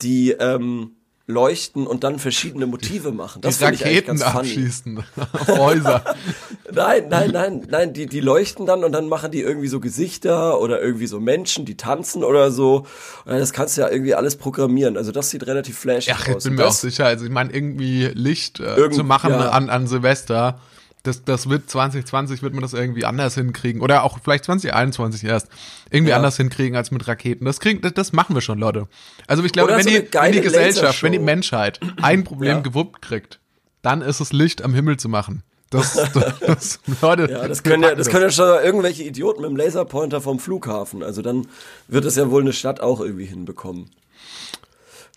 [0.00, 0.92] die ähm,
[1.28, 3.42] leuchten und dann verschiedene Motive machen.
[3.42, 6.04] Das die ich Raketen abschießen auf Häuser.
[6.72, 10.60] Nein, nein, nein, nein, die, die leuchten dann und dann machen die irgendwie so Gesichter
[10.60, 12.86] oder irgendwie so Menschen, die tanzen oder so.
[13.24, 14.96] Und das kannst du ja irgendwie alles programmieren.
[14.96, 16.42] Also das sieht relativ flashig Ach, ich aus.
[16.44, 17.06] bin Und mir auch sicher.
[17.06, 19.50] Also ich meine, irgendwie Licht äh, Irgend- zu machen ja.
[19.50, 20.58] an, an Silvester,
[21.06, 23.80] das, das wird 2020 wird man das irgendwie anders hinkriegen.
[23.82, 25.48] Oder auch vielleicht 2021 erst.
[25.90, 26.16] Irgendwie Ja.
[26.16, 27.44] anders hinkriegen als mit Raketen.
[27.44, 28.88] Das kriegen, das, das machen wir schon, Leute.
[29.26, 32.60] Also ich glaube, wenn, so die, wenn die Gesellschaft, wenn die Menschheit ein Problem Ja.
[32.60, 33.40] gewuppt kriegt,
[33.82, 35.42] dann ist es Licht am Himmel zu machen.
[35.70, 37.28] Das, das, das Leute.
[37.30, 41.02] ja, das können ja, das können ja schon irgendwelche Idioten mit dem Laserpointer vom Flughafen.
[41.02, 41.46] Also dann
[41.88, 43.90] wird es ja wohl eine Stadt auch irgendwie hinbekommen.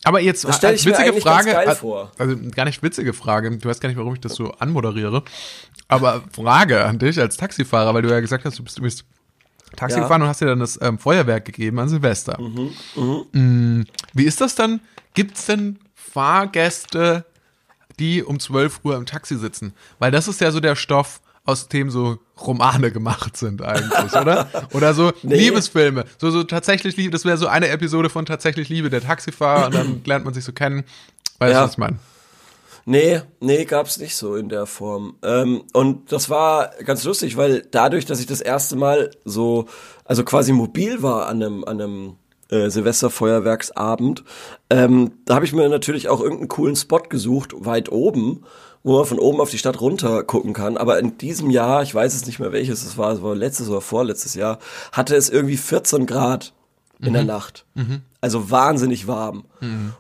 [0.04, 2.12] Aber jetzt Das als witzige Frage, geil als- vor.
[2.18, 5.24] also gar nicht witzige Frage, du weißt gar nicht, warum ich das so anmoderiere,
[5.90, 9.04] aber Frage an dich als Taxifahrer, weil du ja gesagt hast, du bist, du bist
[9.76, 10.04] Taxi Ja.
[10.04, 12.40] gefahren und hast dir dann das ähm, Feuerwerk gegeben an Silvester.
[12.40, 13.84] Mm,
[14.14, 14.80] Wie ist das dann?
[15.14, 17.26] Gibt's denn Fahrgäste,
[18.00, 19.74] die um 12 Uhr im Taxi sitzen?
[20.00, 24.48] Weil das ist ja so der Stoff, aus dem so Romane gemacht sind eigentlich, oder?
[24.74, 25.36] Oder so Nee.
[25.38, 26.06] Liebesfilme.
[26.18, 29.76] So, so tatsächlich Liebe, das wäre so eine Episode von tatsächlich Liebe, der Taxifahrer und
[29.76, 30.84] dann lernt man sich so kennen.
[31.40, 31.64] Weißt du, Ja.
[31.64, 31.98] was ich meine?
[32.86, 35.16] Nee, nee, gab's nicht so in der Form.
[35.22, 39.68] Ähm, und das war ganz lustig, weil dadurch, dass ich das erste Mal so,
[40.06, 42.16] also quasi mobil war an einem, an einem
[42.50, 44.24] äh, Silvesterfeuerwerksabend,
[44.70, 48.44] ähm, da habe ich mir natürlich auch irgendeinen coolen Spot gesucht, weit oben,
[48.84, 50.78] wo man von oben auf die Stadt runter gucken kann.
[50.78, 53.70] Aber in diesem Jahr, ich weiß es nicht mehr welches es war, es war letztes
[53.70, 54.60] oder vorletztes Jahr,
[54.92, 56.54] hatte es irgendwie 14 Grad
[57.02, 57.66] in der Nacht.
[58.22, 59.46] Also wahnsinnig warm.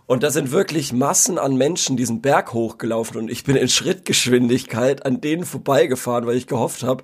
[0.06, 5.06] Und da sind wirklich Massen an Menschen diesen Berg hochgelaufen und ich bin in Schrittgeschwindigkeit
[5.06, 7.04] an denen vorbeigefahren, weil ich gehofft habe,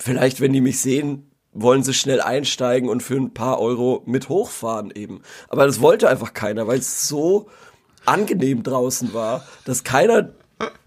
[0.00, 4.28] vielleicht, wenn die mich sehen, wollen sie schnell einsteigen und für ein paar Euro mit
[4.28, 5.22] hochfahren eben.
[5.48, 7.48] Aber das wollte einfach keiner, weil es so
[8.04, 10.30] angenehm draußen war, dass keiner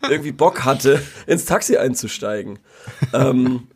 [0.09, 2.59] irgendwie Bock hatte, ins Taxi einzusteigen.
[3.13, 3.67] Ähm,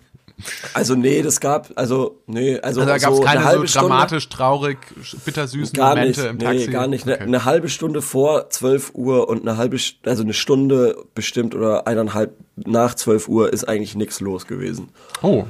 [0.74, 3.50] also nee, das gab, also nee, also, Also da gab es so keine eine so
[3.50, 4.78] halbe Stunde, dramatisch, traurig,
[5.26, 6.72] bittersüßen gar Momente nicht, im nee, Taxi.
[6.72, 7.06] gar nicht.
[7.06, 7.24] Ne, Okay.
[7.24, 12.36] Eine halbe Stunde vor 12 Uhr und eine halbe, also eine Stunde bestimmt oder eineinhalb
[12.56, 14.90] nach 12 Uhr ist eigentlich nichts los gewesen.
[15.22, 15.44] Oh,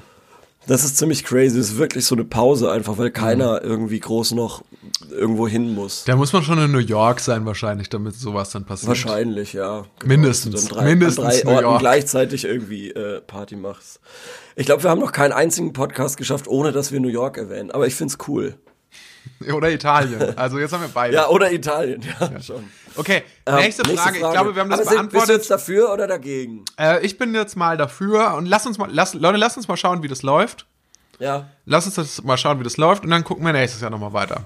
[0.66, 1.58] Das ist ziemlich crazy.
[1.58, 3.14] Das ist wirklich so eine Pause einfach, weil Mhm.
[3.14, 4.64] keiner irgendwie groß noch
[5.12, 6.04] irgendwo hin muss.
[6.06, 8.90] da muss man schon in New York sein wahrscheinlich, damit sowas dann passiert.
[8.90, 9.82] Wahrscheinlich, ja.
[10.00, 10.66] Genau, Mindestens.
[10.66, 11.80] du dann Mindestens an drei New Orten York.
[11.80, 14.00] gleichzeitig irgendwie äh, Party machst.
[14.56, 17.72] Ich glaube, wir haben noch keinen einzigen Podcast geschafft, ohne dass wir New York erwähnen.
[17.72, 18.56] Aber ich find's cool.
[19.54, 20.38] Oder Italien.
[20.38, 21.16] Also jetzt haben wir beide.
[21.16, 22.64] Ja, oder Italien, ja, schon.
[22.96, 24.18] Okay, Ähm, nächste, Frage.
[24.18, 25.36] Ich glaube, wir haben das sind, bist du beantwortet.
[25.38, 26.66] jetzt dafür oder dagegen?
[26.78, 29.78] Äh, ich bin jetzt mal dafür und lass uns mal, lass, Leute, lass uns mal
[29.78, 30.66] schauen, wie das läuft.
[31.20, 31.50] Ja.
[31.66, 34.14] Lass uns das mal schauen, wie das läuft und dann gucken wir nächstes Jahr nochmal
[34.14, 34.46] weiter.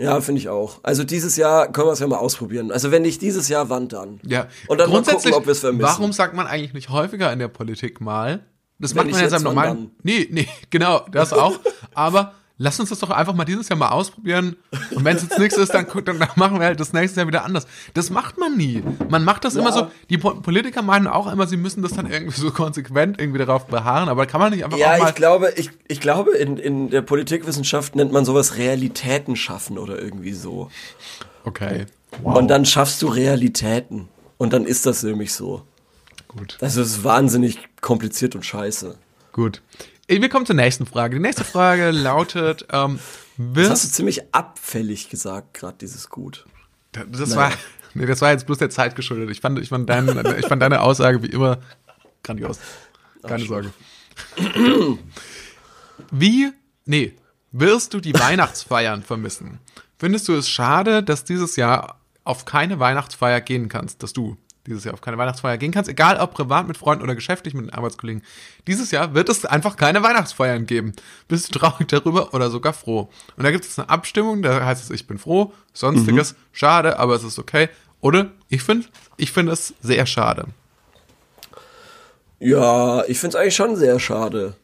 [0.00, 0.80] Ja, finde ich auch.
[0.82, 2.72] Also dieses Jahr können wir es ja mal ausprobieren.
[2.72, 4.20] Also wenn nicht dieses Jahr, wann dann?
[4.24, 4.46] Ja.
[4.66, 5.82] Und dann mal gucken, ob wir es vermissen.
[5.82, 8.40] warum sagt man eigentlich nicht häufiger in der Politik mal?
[8.78, 9.90] Das Wenn macht man am wann normalen.
[10.02, 11.60] Nee, nee, genau, das auch.
[11.92, 12.32] Aber
[12.62, 14.54] lass uns das doch einfach mal dieses Jahr mal ausprobieren.
[14.90, 17.42] Und wenn es jetzt nichts ist, dann, dann machen wir halt das nächste Jahr wieder
[17.44, 17.66] anders.
[17.94, 18.82] Das macht man nie.
[19.08, 19.90] Man macht das immer so.
[20.10, 23.66] Die Po- Politiker meinen auch immer, sie müssen das dann irgendwie so konsequent irgendwie darauf
[23.66, 24.10] beharren.
[24.10, 25.08] Aber kann man nicht einfach Ja, auch mal.
[25.08, 29.98] ich glaube, ich, ich glaube, in, in der Politikwissenschaft nennt man sowas Realitäten schaffen oder
[30.00, 30.70] irgendwie so.
[31.44, 31.86] okay.
[32.22, 34.08] Und dann schaffst du Realitäten.
[34.36, 35.62] Und dann ist das nämlich so.
[36.28, 36.58] Gut.
[36.60, 38.98] Also es ist wahnsinnig kompliziert und scheiße.
[39.32, 39.62] Gut.
[40.18, 41.16] Wir kommen zur nächsten Frage.
[41.16, 42.98] Die nächste Frage lautet: ähm,
[43.38, 46.46] Das hast du ziemlich abfällig gesagt, gerade dieses Gut.
[46.92, 47.52] Das war,
[47.94, 49.30] nee, das war jetzt bloß der Zeit geschuldet.
[49.30, 51.58] Ich fand, ich fand, dein, ich fand deine Aussage wie immer
[52.24, 52.58] grandios.
[53.22, 53.72] Keine Sorge.
[56.10, 56.52] Wie,
[56.84, 57.14] nee,
[57.52, 59.60] wirst du die Weihnachtsfeiern vermissen?
[59.98, 64.84] Findest du es schade, dass dieses Jahr auf keine Weihnachtsfeier gehen kannst, dass du dieses
[64.84, 67.74] Jahr auf keine Weihnachtsfeier gehen kannst, egal ob privat mit Freunden oder geschäftlich mit den
[67.74, 68.22] Arbeitskollegen.
[68.66, 70.92] Dieses Jahr wird es einfach keine Weihnachtsfeiern geben.
[71.28, 73.08] Bist du traurig darüber oder sogar froh?
[73.36, 77.14] Und da gibt es eine Abstimmung, da heißt es, ich bin froh, sonstiges, schade, aber
[77.14, 77.68] es ist okay.
[78.00, 80.46] Oder ich finde, ich finde es sehr schade.
[82.38, 84.54] Ja, ich find's eigentlich schon sehr schade.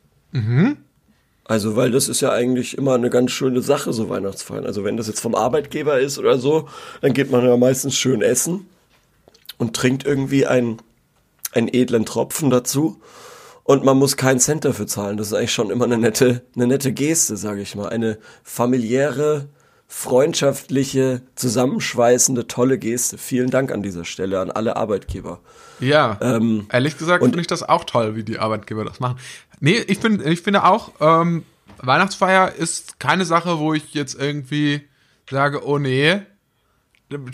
[1.45, 4.67] Also, weil das ist ja eigentlich immer eine ganz schöne Sache, so Weihnachtsfeiern.
[4.67, 6.69] Also, wenn das jetzt vom Arbeitgeber ist oder so,
[7.03, 8.67] dann geht man ja meistens schön essen
[9.59, 10.79] und trinkt irgendwie einen,
[11.53, 13.01] einen edlen Tropfen dazu.
[13.65, 15.17] Und man muss keinen Cent dafür zahlen.
[15.17, 17.89] Das ist eigentlich schon immer eine nette, eine nette Geste, sage ich mal.
[17.89, 19.49] Eine familiäre,
[19.89, 23.19] freundschaftliche, zusammenschweißende, tolle Geste.
[23.19, 25.41] Vielen Dank an dieser Stelle an alle Arbeitgeber.
[25.81, 29.19] Ja, Ähm, ehrlich gesagt finde ich das auch toll, wie die Arbeitgeber das machen.
[29.61, 31.45] Nee, ich, find, ich finde auch, ähm,
[31.79, 34.83] Weihnachtsfeier ist keine Sache, wo ich jetzt irgendwie
[35.31, 36.21] sage, oh nee,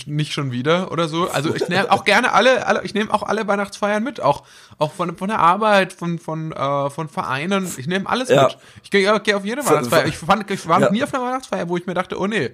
[0.06, 1.30] nicht schon wieder oder so.
[1.30, 4.42] Also ich nehme auch gerne alle, alle ich nehme auch alle Weihnachtsfeiern mit, auch,
[4.78, 7.72] auch von, von der Arbeit, von, von, äh, von Vereinen.
[7.78, 8.44] Ich nehme alles Ja.
[8.44, 8.58] mit.
[8.82, 10.06] Ich gehe ja, geh auf jede Weihnachtsfeier.
[10.06, 10.92] Ich, fand, ich war noch Ja.
[10.92, 12.50] nie auf einer Weihnachtsfeier, wo ich mir dachte, oh nee.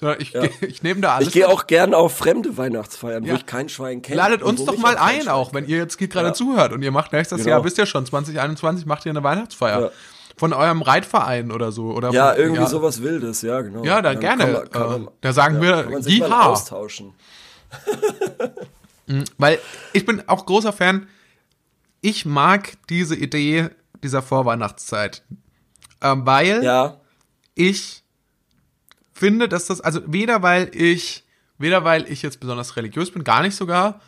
[0.00, 3.32] Sondern ich, geh, ich nehme da alles Ich gehe auch gern auf fremde Weihnachtsfeiern, Ja.
[3.32, 4.16] wo ich kein Schwein kenne.
[4.16, 6.32] Ladet uns doch mal ein, auch wenn ihr jetzt gerade Ja.
[6.34, 7.50] zuhört und ihr macht nächstes Genau.
[7.50, 9.92] Jahr, wisst ihr schon, 2021 macht ihr eine Weihnachtsfeier.
[10.32, 10.38] Ja.
[10.38, 11.92] Von eurem Reitverein oder so.
[11.92, 12.66] Oder Ja, von, irgendwie ja.
[12.66, 13.84] sowas Wildes, ja, genau.
[13.84, 14.44] Ja, dann gerne.
[14.44, 16.46] kann man- kann man- Äh, da sagen wir, man sich mal Jiha.
[16.46, 17.12] austauschen.
[19.38, 19.58] Weil
[19.92, 21.06] ich bin auch großer Fan.
[22.00, 23.70] Ich mag diese Idee
[24.02, 25.22] dieser Vorweihnachtszeit.
[26.00, 26.96] Ähm, weil Ja,
[27.54, 28.02] ich
[29.12, 31.24] finde, dass das, also weder weil ich,
[31.58, 34.00] weder weil ich jetzt besonders religiös bin, gar nicht sogar,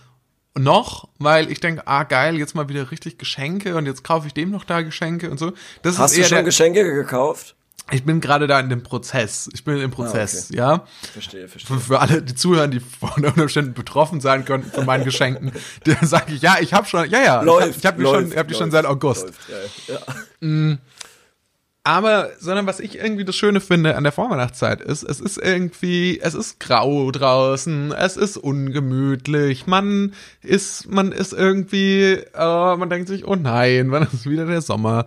[0.56, 4.34] noch, weil ich denke, ah geil, jetzt mal wieder richtig Geschenke und jetzt kaufe ich
[4.34, 5.52] dem noch da Geschenke und so.
[5.82, 7.54] Das hast du schon der, Geschenke gekauft?
[7.90, 9.50] ich bin gerade da in dem Prozess.
[9.52, 10.86] Ich bin im Prozess, ja.
[11.12, 11.78] Verstehe, verstehe.
[11.78, 15.52] Für, alle, die zuhören, die von Umständen betroffen sein könnten von meinen Geschenken,
[15.86, 18.32] der sage ich, ja, ich habe schon, ja, ja, Läuft, ich habe hab die schon,
[18.32, 19.24] ich hab die schon seit August.
[19.24, 20.78] Läuft, ja, ja.
[21.86, 26.18] Aber, sondern was ich irgendwie das Schöne finde an der Vorweihnachtszeit ist, es ist irgendwie,
[26.18, 33.08] es ist grau draußen, es ist ungemütlich, man ist, man ist irgendwie, äh, man denkt
[33.08, 35.04] sich, oh nein, wann ist wieder der Sommer?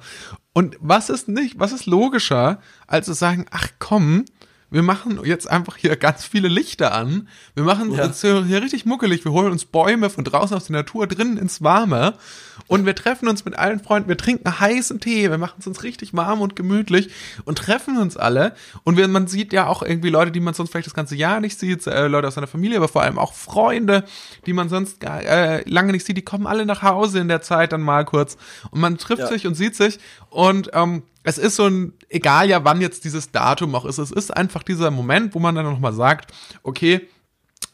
[0.53, 4.25] Und was ist nicht, was ist logischer, als zu sagen, ach komm,
[4.69, 7.29] wir machen jetzt einfach hier ganz viele Lichter an.
[7.55, 8.05] Wir machen Ja.
[8.05, 9.23] uns hier, hier richtig muckelig.
[9.23, 12.15] Wir holen uns Bäume von draußen aus der Natur drinnen ins Warme.
[12.67, 14.09] Und wir treffen uns mit allen Freunden.
[14.09, 15.29] Wir trinken heißen Tee.
[15.29, 17.09] Wir machen es uns richtig warm und gemütlich
[17.45, 18.55] und treffen uns alle.
[18.83, 21.39] Und wir, man sieht ja auch irgendwie Leute, die man sonst vielleicht das ganze Jahr
[21.39, 21.87] nicht sieht.
[21.87, 24.03] Äh, Leute aus seiner Familie, aber vor allem auch Freunde,
[24.45, 26.17] die man sonst gar, äh, lange nicht sieht.
[26.17, 28.37] Die kommen alle nach Hause in der Zeit dann mal kurz.
[28.71, 29.27] Und man trifft Ja.
[29.27, 29.99] sich und sieht sich.
[30.29, 34.11] Und ähm, es ist so ein, egal ja, wann jetzt dieses Datum auch ist, es
[34.11, 37.05] ist einfach dieser Moment, wo man dann nochmal sagt, okay,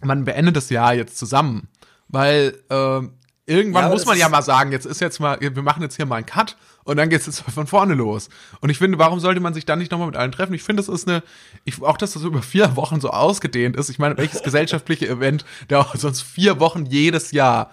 [0.01, 1.67] man beendet das Jahr jetzt zusammen.
[2.07, 3.01] Weil äh,
[3.45, 6.07] irgendwann Ja, muss man ja mal sagen, jetzt ist jetzt mal, wir machen jetzt hier
[6.07, 8.29] mal einen Cut und dann geht's jetzt von vorne los.
[8.59, 10.55] Und ich finde, warum sollte man sich dann nicht nochmal mit allen treffen?
[10.55, 11.21] Ich finde, das ist eine,
[11.63, 13.89] ich, auch dass das über vier Wochen so ausgedehnt ist.
[13.89, 17.69] Ich meine, welches gesellschaftliche Event dauert sonst vier Wochen jedes Jahr?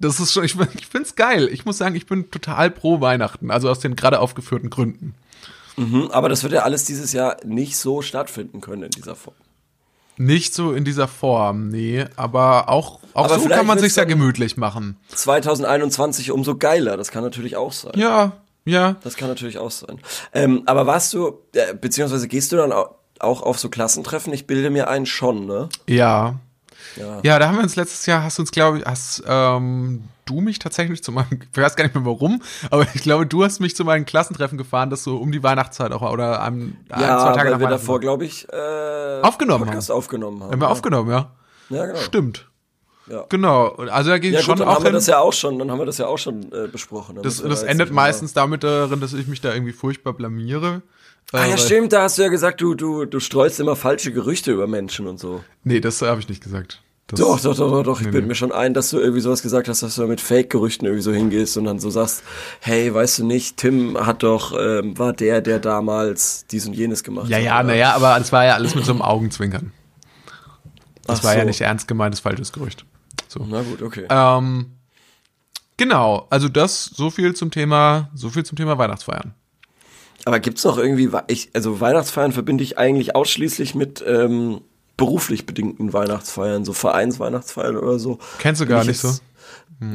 [0.00, 1.48] Das ist schon, ich, ich finde es geil.
[1.52, 5.14] Ich muss sagen, ich bin total pro Weihnachten, also aus den gerade aufgeführten Gründen.
[5.76, 9.34] Mhm, aber das wird ja alles dieses Jahr nicht so stattfinden können in dieser Form.
[10.16, 14.02] Nicht so in dieser Form, nee, aber auch, auch Aber so kann man sich's ja
[14.02, 14.96] gemütlich machen.
[15.14, 17.92] 2021 umso geiler, das kann natürlich auch sein.
[17.94, 18.32] Ja,
[18.64, 18.96] ja.
[19.04, 20.00] Das kann natürlich auch sein.
[20.32, 24.32] Ähm, aber warst du, äh, beziehungsweise gehst du dann au- auch auf so Klassentreffen?
[24.32, 25.68] Ich bilde mir ein schon, ne?
[25.88, 26.34] Ja.
[26.98, 27.20] Ja.
[27.22, 30.40] Ja, da haben wir uns letztes Jahr, hast du uns, glaube ich, hast ähm, du
[30.40, 33.60] mich tatsächlich zu meinem, ich weiß gar nicht mehr warum, aber ich glaube, du hast
[33.60, 37.00] mich zu meinen Klassentreffen gefahren, das so um die Weihnachtszeit auch war, oder am ein,
[37.00, 40.52] Ja, zwei Tage weil wir davor, glaube ich, äh, Aufgenommen Podcast aufgenommen haben.
[40.52, 40.72] haben wir ja.
[40.72, 41.30] aufgenommen, ja.
[41.70, 41.98] Ja, genau.
[41.98, 42.48] Stimmt.
[43.10, 43.24] Ja.
[43.30, 43.68] Genau.
[43.68, 45.70] Also da ich Ja, schon gut, dann auch haben wir das ja auch schon, dann
[45.70, 47.16] haben wir das ja auch schon äh, besprochen.
[47.16, 50.82] Da das das endet meistens damit darin, dass ich mich da irgendwie furchtbar blamiere.
[51.32, 53.76] Ah Äh, ja, weil- stimmt, da hast du ja gesagt, du, du, du streust immer
[53.76, 55.42] falsche Gerüchte über Menschen und so.
[55.64, 56.82] Nee, das habe ich nicht gesagt.
[57.08, 58.00] Das, Doch, doch, doch, doch, doch.
[58.00, 58.28] Ich Nee, bilde nee.
[58.28, 61.10] mir schon ein, dass du irgendwie sowas gesagt hast, dass du mit Fake-Gerüchten irgendwie so
[61.10, 62.22] hingehst und dann so sagst,
[62.60, 67.02] hey, weißt du nicht, Tim hat doch, ähm, war der, der damals dies und jenes
[67.04, 67.44] gemacht Ja, hat.
[67.44, 67.62] ja, oder?
[67.68, 69.72] naja, aber es war ja alles mit so einem Augenzwinkern.
[71.06, 71.46] Das Ach war ja so.
[71.46, 72.84] nicht ernst gemeintes falsches Gerücht.
[73.28, 73.46] So.
[73.48, 74.06] Na gut, okay.
[74.10, 74.72] Ähm,
[75.78, 79.32] genau, also das, so viel zum Thema, so viel zum Thema Weihnachtsfeiern.
[80.26, 84.60] Aber gibt's noch irgendwie, ich, also Weihnachtsfeiern verbinde ich eigentlich ausschließlich mit ähm,
[84.98, 88.18] beruflich bedingten Weihnachtsfeiern, so Vereinsweihnachtsfeiern oder so.
[88.38, 89.08] Kennst du gar ich nicht so?
[89.08, 89.22] jetzt-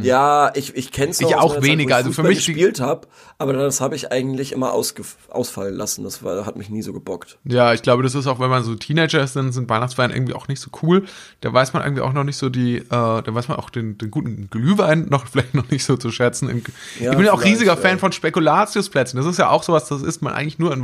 [0.02, 3.06] Ja, ich, ich kenn's noch Ich auch Zeit, weniger, ich also für mich gespielt habe,
[3.38, 6.06] aber das habe ich eigentlich immer ausge, ausfallen lassen.
[6.06, 7.38] Das war, hat mich nie so gebockt.
[7.44, 10.36] Ja, ich glaube, das ist auch, wenn man so Teenager ist, dann sind Weihnachtsfeiern irgendwie
[10.36, 11.04] auch nicht so cool.
[11.42, 13.98] Da weiß man irgendwie auch noch nicht so die, äh, da weiß man auch den,
[13.98, 16.48] den guten Glühwein noch vielleicht noch nicht so zu schätzen.
[16.48, 16.64] Im-
[17.02, 17.78] Ja, ich bin ja auch riesiger ja.
[17.78, 19.18] Fan von Spekulatiusplätzchen.
[19.18, 20.82] Das ist ja auch sowas, das isst man eigentlich nur in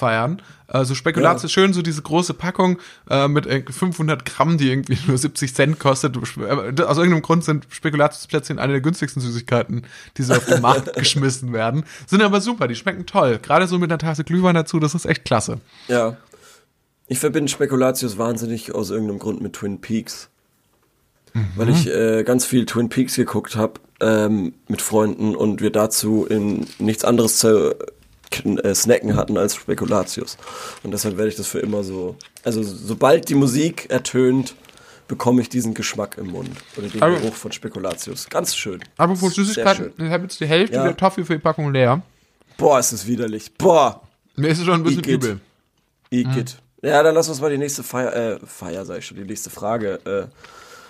[0.00, 0.42] Weihnachtsfeiern.
[0.66, 2.78] Also Spekulatius, schön so diese große Packung
[3.08, 6.16] äh, mit irgendwie 500 Gramm, die irgendwie nur 70 Cent kostet.
[6.16, 9.82] Äh, Aus irgendeinem Grund sind Spekulatiusplätzchen eine der günstigsten Süßigkeiten,
[10.16, 11.84] die so auf den Markt geschmissen werden.
[12.06, 13.38] Sind aber super, die schmecken toll.
[13.42, 15.60] Gerade so mit einer Tasse Glühwein dazu, das ist echt klasse.
[15.88, 16.16] Ja.
[17.08, 20.28] Ich verbinde Spekulatius wahnsinnig aus irgendeinem Grund mit Twin Peaks.
[21.54, 26.26] Weil ich äh, ganz viel Twin Peaks geguckt habe ähm, mit Freunden und wir dazu
[26.26, 27.76] in nichts anderes zu
[28.74, 30.36] snacken hatten als Spekulatius.
[30.82, 32.16] Und deshalb werde ich das für immer so.
[32.44, 34.54] Also sobald die Musik ertönt,
[35.08, 36.50] bekomme ich diesen Geschmack im Mund.
[36.76, 38.28] Oder den Aber- Geruch von Spekulatius.
[38.30, 38.80] Ganz schön.
[38.96, 40.84] Apropos Sehr Süßigkeiten, ich habe jetzt die Hälfte Ja.
[40.84, 42.02] der Toffee-Packung leer.
[42.56, 43.52] Boah, ist es widerlich.
[43.58, 44.02] Boah.
[44.36, 45.14] Mir ist es schon ein bisschen Igitt.
[45.24, 45.40] übel.
[46.10, 46.56] Igitt.
[46.82, 49.50] Ja, dann lass uns mal die nächste Feier, äh, Feier sag ich schon, die nächste
[49.50, 50.00] Frage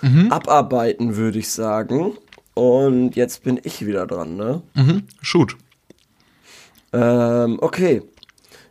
[0.03, 0.31] äh, Mhm.
[0.33, 2.17] abarbeiten, würde ich sagen.
[2.55, 4.63] Und jetzt bin ich wieder dran, ne?
[4.75, 5.05] Mhm.
[5.23, 5.57] Shoot.
[6.93, 8.03] Ähm, okay.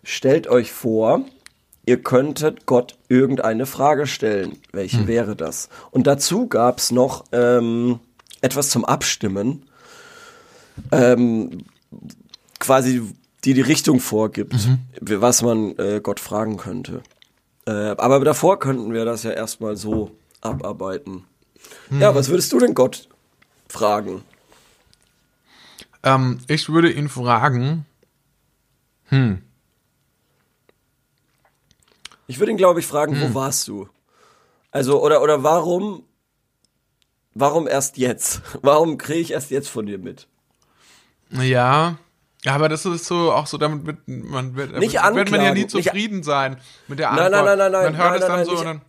[0.04, 1.26] Stellt euch vor,
[1.86, 4.58] ihr könntet Gott irgendeine Frage stellen.
[4.72, 5.70] Welche wäre das?
[5.92, 8.00] Und dazu gab's noch ähm,
[8.42, 9.66] etwas zum Abstimmen.
[10.92, 11.66] Ähm,
[12.60, 13.02] quasi
[13.44, 14.56] die die Richtung vorgibt,
[15.02, 17.02] was man äh, Gott fragen könnte.
[17.66, 20.12] Äh, aber davor könnten wir das ja erstmal so
[20.42, 21.24] abarbeiten.
[21.90, 23.08] Ja, was würdest du denn Gott
[23.68, 24.24] fragen?
[26.04, 27.86] Ähm, ich würde ihn fragen,
[32.28, 33.90] Ich würde ihn, glaube ich, fragen, wo warst du?
[34.72, 36.04] Also, oder, oder warum,
[37.34, 38.42] warum erst jetzt?
[38.62, 40.28] Warum kriege ich erst jetzt von dir mit?
[41.32, 41.98] ja,
[42.44, 45.54] ja, aber das ist so, auch so, damit wird man, wird, Nicht wird man ja
[45.54, 46.58] nie nicht- zufrieden sein
[46.88, 47.46] mit der Nein, Antwort.
[47.46, 48.82] nein, nein, nein, Man hört nein, es nein, dann nein, so nicht- dann,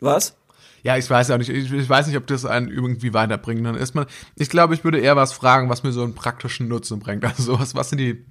[0.00, 0.36] Was?
[0.82, 3.64] ja, ich weiß ja nicht, ich, ich weiß nicht, ob das einen irgendwie weiterbringt.
[3.66, 4.06] Dann ist man,
[4.36, 7.24] ich glaube, ich würde eher was fragen, was mir so einen praktischen Nutzen bringt.
[7.24, 8.24] Also sowas, was sind die,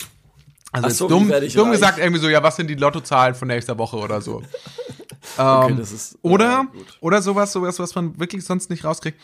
[0.84, 3.98] also so, dumm, dumm gesagt irgendwie so, ja, was sind die Lottozahlen von nächster Woche
[3.98, 4.42] oder so.
[5.38, 6.68] Okay, Ähm, das ist, Oder, ja,
[7.02, 9.20] oder sowas, sowas, was man wirklich sonst nicht rauskriegt.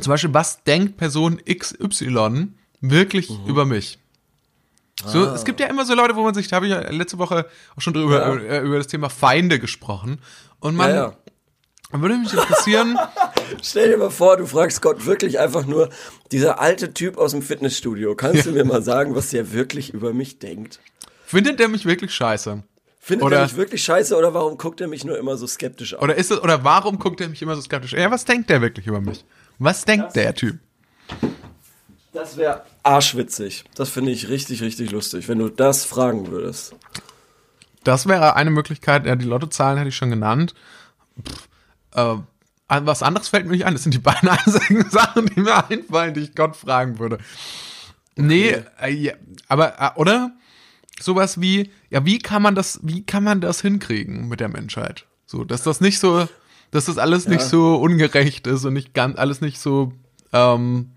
[0.00, 2.48] Zum Beispiel, was denkt Person XY
[2.80, 3.46] wirklich Mhm.
[3.46, 3.98] über mich?
[5.06, 5.34] So, Ah.
[5.34, 7.46] es gibt ja immer so Leute, wo man sich, da habe ich ja letzte Woche
[7.76, 8.56] auch schon drüber, Ja.
[8.58, 10.20] äh, über das Thema Feinde gesprochen.
[10.60, 11.12] Und man, ja.
[11.90, 12.98] Würde mich interessieren,
[13.62, 15.88] Stell dir mal vor, du fragst Gott wirklich einfach nur,
[16.32, 20.12] dieser alte Typ aus dem Fitnessstudio, kannst du mir mal sagen, was der wirklich über
[20.12, 20.80] mich denkt?
[21.24, 22.62] findet der mich wirklich scheiße?
[23.00, 25.94] Findet Oder- er mich wirklich scheiße oder warum guckt er mich nur immer so skeptisch
[25.94, 26.00] an?
[26.00, 27.92] Oder ist es, oder warum guckt er mich immer so skeptisch?
[27.92, 29.24] Ja, was denkt der wirklich über mich?
[29.58, 30.58] Was denkt der Typ?
[32.12, 33.64] Das wäre arschwitzig.
[33.74, 36.74] Das finde ich richtig, richtig lustig, wenn du das fragen würdest.
[37.84, 40.54] Das wäre eine Möglichkeit, ja, die Lottozahlen hätte ich schon genannt.
[41.26, 41.48] Pff,
[41.94, 42.16] äh,
[42.68, 43.74] was anderes fällt mir nicht ein.
[43.74, 47.18] Das sind die beiden einzigen Sachen, die mir einfallen, die ich Gott fragen würde.
[48.16, 49.14] Nee, äh, ja,
[49.48, 50.32] aber, äh, oder?
[51.00, 55.06] Sowas wie, ja, wie kann man das, wie kann man das hinkriegen mit der Menschheit?
[55.26, 56.26] So, dass das nicht so,
[56.72, 59.92] dass das alles nicht so ungerecht ist und nicht ganz, alles nicht so,
[60.32, 60.90] ähm,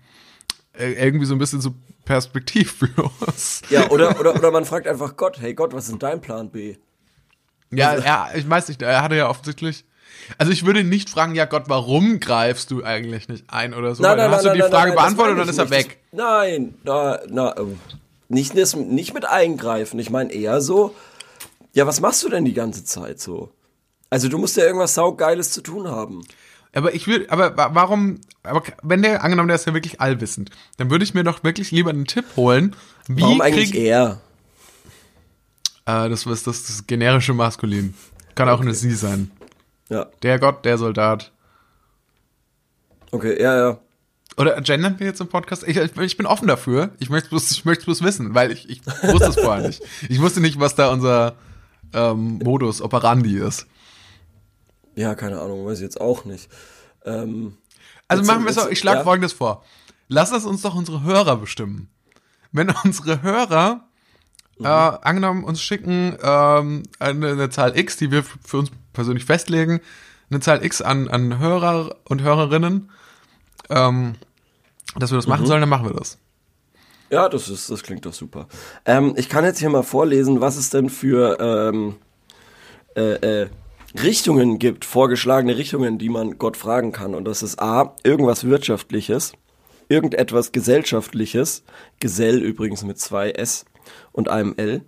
[0.72, 1.72] äh, irgendwie so ein bisschen so
[2.04, 3.62] perspektivlos.
[3.70, 6.50] Ja, oder, oder, oder man fragt einfach Gott, hey Gott, was ist denn dein Plan
[6.50, 6.76] B?
[7.70, 9.84] Ja, ja, ich weiß nicht, er hatte ja offensichtlich.
[10.38, 14.02] Also ich würde nicht fragen, ja Gott, warum greifst du eigentlich nicht ein oder so?
[14.02, 15.58] Nein, Weil dann nein, hast nein, du die nein, Frage nein, beantwortet und dann ist
[15.58, 15.98] er weg.
[16.12, 17.78] Das, nein, na, na, ähm,
[18.28, 19.98] nicht, nicht mit eingreifen.
[19.98, 20.94] Ich meine eher so,
[21.72, 23.50] ja, was machst du denn die ganze Zeit so?
[24.10, 26.22] Also du musst ja irgendwas saugeiles zu tun haben.
[26.74, 30.50] Aber ich will, aber wa- warum, aber wenn der, angenommen, der ist ja wirklich allwissend,
[30.78, 32.74] dann würde ich mir doch wirklich lieber einen Tipp holen,
[33.08, 34.20] wie Warum eigentlich er?
[35.86, 37.94] äh, das ist das, das generische Maskulin.
[38.34, 39.30] Kann auch eine Sie sein.
[39.92, 41.32] Ja, Der Gott, der Soldat.
[43.10, 43.78] okay, ja, ja.
[44.38, 45.62] Oder gendern wir jetzt im Podcast?
[45.68, 46.92] Ich, ich, bin offen dafür.
[46.98, 49.82] Ich möchte bloß, ich möchte bloß wissen, weil ich, ich wusste es vorher nicht.
[50.08, 51.34] Ich wusste nicht, was da unser
[51.92, 53.66] ähm, Modus operandi ist.
[54.94, 56.48] Ja, keine Ahnung, weiß ich jetzt auch nicht.
[57.04, 57.58] Ähm,
[58.08, 59.04] Also machen wir es so, ich schlage ja.
[59.04, 59.62] folgendes vor.
[60.08, 61.90] Lass es uns doch unsere Hörer bestimmen.
[62.52, 63.84] Wenn unsere Hörer,
[64.58, 64.66] Mhm.
[64.66, 69.80] äh, angenommen, uns schicken ähm, eine, eine Zahl X, die wir für uns persönlich festlegen,
[70.30, 72.90] eine Zahl X an, an Hörer und Hörerinnen,
[73.70, 74.14] ähm,
[74.96, 75.30] dass wir das Mhm.
[75.30, 76.18] machen sollen, dann machen wir das.
[77.10, 78.48] Ja, das ist, das klingt doch super.
[78.86, 81.96] Ähm, ich kann jetzt hier mal vorlesen, was es denn für ähm,
[82.96, 83.48] äh, äh,
[84.02, 87.14] Richtungen gibt, vorgeschlagene Richtungen, die man Gott fragen kann.
[87.14, 89.34] Und das ist A, irgendwas Wirtschaftliches,
[89.88, 91.64] irgendetwas Gesellschaftliches,
[92.00, 93.66] Gesell übrigens mit zwei S
[94.12, 94.80] und einem L,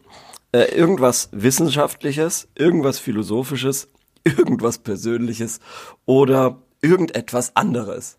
[0.53, 3.89] äh, irgendwas Wissenschaftliches, irgendwas Philosophisches,
[4.37, 5.61] irgendwas Persönliches
[6.07, 8.17] oder irgendetwas anderes.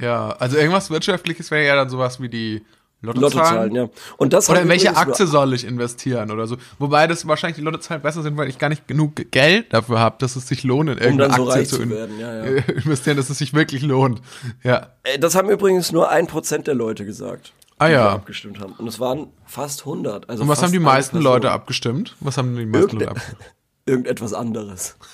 [0.00, 2.64] Ja, also irgendwas Wirtschaftliches wäre ja dann sowas wie die
[3.02, 3.72] Lottozahlen.
[3.72, 3.88] Lottozahlen, ja.
[4.16, 6.56] Und das Oder in welche Aktie soll ich investieren oder so.
[6.78, 10.16] Wobei das wahrscheinlich die Lottozahlen besser sind, weil ich gar nicht genug Geld dafür habe,
[10.20, 12.34] dass es sich lohnt, in irgendeine dann so Aktie reich zu, zu in werden, ja,
[12.44, 12.62] ja.
[12.84, 14.22] investieren, dass es sich wirklich lohnt.
[14.62, 14.92] Ja.
[15.02, 17.52] Äh, Das haben übrigens nur ein Prozent der Leute gesagt.
[17.78, 18.12] Ah, die ja.
[18.12, 18.74] abgestimmt haben.
[18.74, 20.30] Und es waren fast 100.
[20.30, 21.18] Also Und was haben die meisten.
[21.18, 22.16] Leute abgestimmt?
[22.20, 23.44] Was haben die meisten Irgende- Leute abgestimmt?
[23.86, 24.96] Irgendetwas anderes.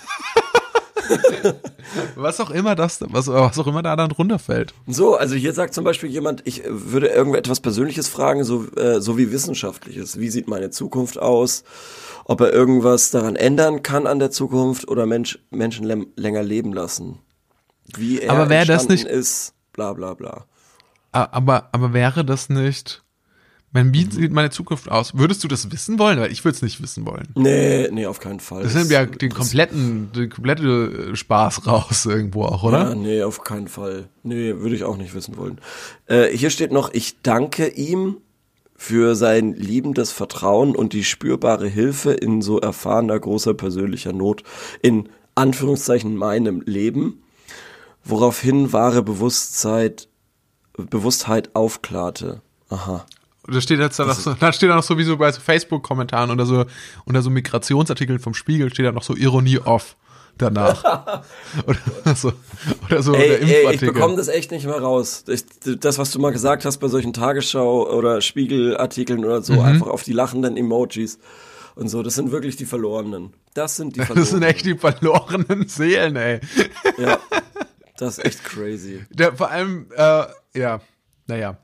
[2.17, 4.75] Was auch immer das, was, was auch immer da dann runterfällt.
[4.87, 9.17] So, also hier sagt zum Beispiel jemand, ich würde irgendetwas Persönliches fragen, so, äh, so
[9.17, 10.19] wie Wissenschaftliches.
[10.19, 11.65] Wie sieht meine Zukunft aus?
[12.25, 17.21] Ob er irgendwas daran ändern kann an der Zukunft oder Mensch, Menschen länger leben lassen.
[17.97, 20.45] Wie er Aber wäre das nicht- ist, bla bla bla.
[21.13, 23.03] Aber, aber wäre das nicht,
[23.71, 25.15] wenn, wie sieht meine Zukunft aus?
[25.15, 26.19] Würdest du das wissen wollen?
[26.19, 27.29] Weil ich würde es nicht wissen wollen.
[27.35, 28.63] Nee, nee, auf keinen Fall.
[28.63, 32.91] Das nimmt ja den kompletten, den komplette äh, Spaß raus irgendwo auch, oder?
[32.91, 34.09] Ja, nee, auf keinen Fall.
[34.23, 35.61] Nee, würde ich auch nicht wissen wollen.
[36.07, 38.17] Äh, hier steht noch, ich danke ihm
[38.75, 44.45] für sein liebendes Vertrauen und die spürbare Hilfe in so erfahrener großer persönlicher Not
[44.81, 47.23] in Anführungszeichen meinem Leben,
[48.03, 50.09] woraufhin wahre Bewusstheit,
[50.77, 52.41] Bewusstheit aufklarte.
[52.71, 53.05] Aha.
[53.51, 55.41] Da steht jetzt da noch so, da steht da noch so wie so bei so
[55.41, 56.67] Facebook-Kommentaren oder so,
[57.05, 59.97] unter so Migrationsartikeln vom Spiegel steht da noch so Ironie off
[60.37, 61.23] danach.
[61.67, 62.33] oder so,
[62.87, 63.37] oder so Ey,
[63.67, 65.25] ey, ich bekomme das echt nicht mehr raus.
[65.29, 65.45] Ich,
[65.81, 69.45] das, was du mal gesagt hast bei solchen Tagesschau- oder Spiegelartikeln oder Mhm.
[69.45, 71.19] so, einfach auf die lachenden Emojis
[71.75, 73.33] und so, das sind wirklich die Verlorenen.
[73.55, 74.23] Das sind die Verlorenen.
[74.25, 76.41] das sind echt die verlorenen Seelen, ey.
[76.99, 77.19] Ja,
[77.97, 79.05] das ist echt crazy.
[79.11, 80.25] Der, vor allem, äh,
[80.55, 80.81] ja,
[81.27, 81.59] naja.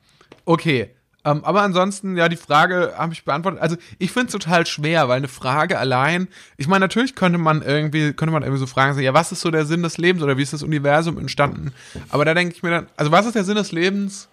[0.46, 0.93] Okay.
[1.26, 3.60] Ähm, aber ansonsten, ja, die Frage habe ich beantwortet.
[3.62, 7.62] Also ich finde es total schwer, weil eine Frage allein, ich meine, natürlich könnte man
[7.62, 10.22] irgendwie, könnte man irgendwie so fragen, so, ja, was ist so der Sinn des Lebens
[10.22, 11.72] oder wie ist das Universum entstanden?
[12.10, 14.28] Aber da denke ich mir dann, also was ist der Sinn des Lebens?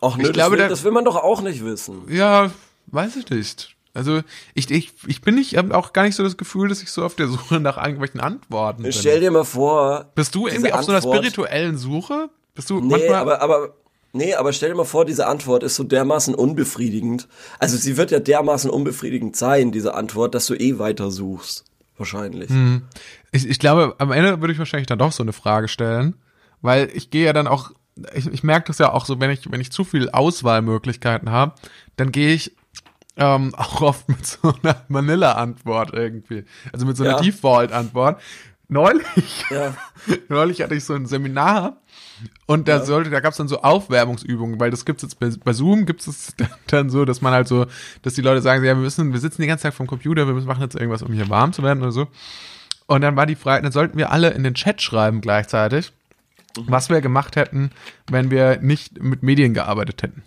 [0.00, 2.02] Och, nö, Ich das, glaube, will, der- das will man doch auch nicht wissen.
[2.08, 2.50] Ja,
[2.86, 3.76] weiß ich nicht.
[3.94, 4.22] Also
[4.54, 7.04] ich, ich, ich bin nicht, habe auch gar nicht so das Gefühl, dass ich so
[7.04, 8.92] auf der Suche nach irgendwelchen Antworten bin.
[8.92, 10.06] Stell dir mal vor.
[10.14, 12.30] Bist du irgendwie auf so einer Antwort- spirituellen Suche?
[12.54, 13.74] Bist du Nee, manchmal, aber, aber,
[14.12, 17.28] nee, aber stell dir mal vor, diese Antwort ist so dermaßen unbefriedigend.
[17.58, 21.64] Also sie wird ja dermaßen unbefriedigend sein, diese Antwort, dass du eh weiter suchst.
[21.98, 22.50] Wahrscheinlich.
[22.50, 22.82] Hm.
[23.32, 26.16] Ich, ich glaube, am Ende würde ich wahrscheinlich dann doch so eine Frage stellen,
[26.60, 27.70] weil ich gehe ja dann auch,
[28.14, 31.54] ich, ich merke das ja auch so, wenn ich, wenn ich zu viel Auswahlmöglichkeiten habe,
[31.96, 32.56] dann gehe ich
[33.16, 36.44] ähm, auch oft mit so einer Vanilla-Antwort irgendwie.
[36.72, 37.20] Also mit so einer Ja.
[37.20, 38.20] Default-Antwort.
[38.68, 39.76] Neulich, Ja.
[40.28, 41.76] neulich hatte ich so ein Seminar
[42.46, 45.52] und da sollte, da gab es dann so Aufwärmungsübungen, weil das gibt's jetzt bei, bei
[45.52, 46.34] Zoom gibt es
[46.68, 47.66] dann so, dass man halt so,
[48.02, 50.34] dass die Leute sagen, ja, wir müssen, wir sitzen den ganzen Tag vom Computer, wir
[50.34, 52.08] müssen machen jetzt irgendwas, um hier warm zu werden oder so.
[52.86, 55.92] Und dann war die Frage, dann sollten wir alle in den Chat schreiben gleichzeitig,
[56.56, 57.70] was wir gemacht hätten,
[58.10, 60.22] wenn wir nicht mit Medien gearbeitet hätten.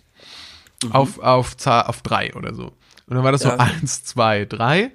[0.90, 2.72] Auf, auf, Zahl, auf drei oder so.
[3.06, 3.56] Und dann war das so Ja.
[3.56, 4.90] eins, zwei, drei.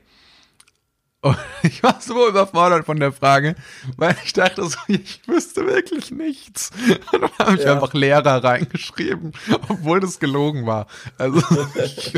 [1.22, 3.56] Und ich war so überfordert von der Frage,
[3.96, 6.72] weil ich dachte so, ich wüsste wirklich nichts.
[7.14, 7.74] Und dann habe ich Ja.
[7.76, 9.32] einfach Lehrer reingeschrieben,
[9.70, 10.88] obwohl das gelogen war.
[11.20, 11.42] Also
[11.84, 12.14] ich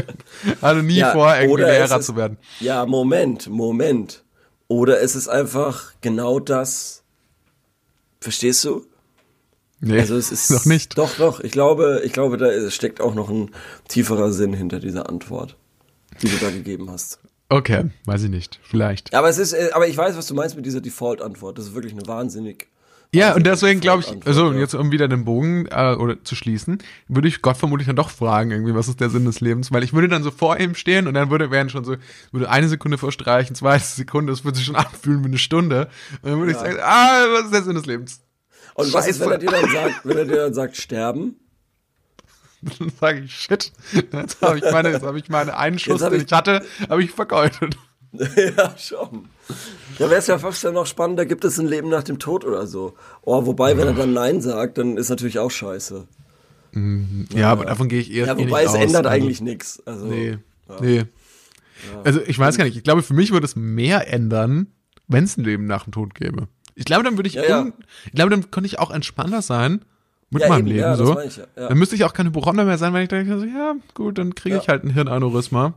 [0.61, 2.37] hatte nie Ja, vor, irgendwie Lehrer ist- zu werden.
[2.61, 4.23] Ja, Moment, Moment.
[4.69, 7.03] Oder es ist einfach genau das.
[8.21, 8.85] Verstehst du?
[9.81, 10.97] Nee, Also es ist noch nicht.
[10.97, 11.41] Doch, doch.
[11.41, 13.51] Ich glaube, ich glaube, da steckt auch noch ein
[13.89, 15.57] tieferer Sinn hinter dieser Antwort,
[16.21, 17.19] die du da gegeben hast.
[17.53, 18.59] Okay, weiß ich nicht.
[18.63, 19.13] Vielleicht.
[19.13, 21.55] Aber es ist, äh, aber ich weiß, was du meinst mit dieser Default-Antwort.
[21.55, 22.67] Das ist wirklich eine wahnsinnig.
[23.13, 24.57] Ja, und deswegen glaube ich, also ja.
[24.57, 28.09] jetzt um wieder den Bogen äh, oder zu schließen, würde ich Gott vermutlich dann doch
[28.09, 29.71] fragen, irgendwie, was ist der Sinn des Lebens?
[29.71, 31.95] Weil ich würde dann so vor ihm stehen und dann würde wären schon so,
[32.31, 35.89] würde eine Sekunde verstreichen, zweite Sekunde, das würde sich schon anfühlen wie eine Stunde.
[36.23, 38.21] Und dann würde ich sagen, ah, was ist der Sinn des Lebens?
[38.73, 39.45] Und was ist, wenn Scheiße.
[39.45, 41.35] er dir dann sagt, wenn er dir dann sagt, sterben?
[42.79, 43.71] Dann sage ich, shit,
[44.11, 46.63] jetzt habe ich meine, jetzt habe ich meine einen Schuss, hab den ich- ich hatte,
[46.89, 47.77] habe ich vergeudet.
[48.13, 49.25] ja, schon.
[49.97, 52.45] Da wäre es ja fast ja noch spannender, gibt es ein Leben nach dem Tod
[52.45, 52.93] oder so.
[53.23, 56.07] Oh, wobei, wenn er dann Nein sagt, dann ist natürlich auch scheiße.
[57.35, 58.75] Ja, aber davon gehe ich eher Ja, wobei nicht es aus.
[58.75, 59.81] ändert Also, eigentlich nichts.
[59.85, 60.37] Also, Nee,
[60.81, 61.03] nee.
[62.03, 64.67] Also ich weiß gar nicht, ich glaube, für mich würde es mehr ändern,
[65.07, 66.47] wenn es ein Leben nach dem Tod gäbe.
[66.75, 67.67] Ich glaube, dann würde ich, Ja, ja.
[68.05, 69.83] ich glaube, dann könnte ich auch entspannter sein
[70.33, 71.19] mit Ja, meinem eben, Leben ja, so.
[71.19, 71.45] ich ja.
[71.55, 74.35] Dann müsste ich auch keine Hypochonder mehr sein, weil ich denke, so, ja, gut, dann
[74.35, 75.73] kriege ich halt ein Hirnaneurysma.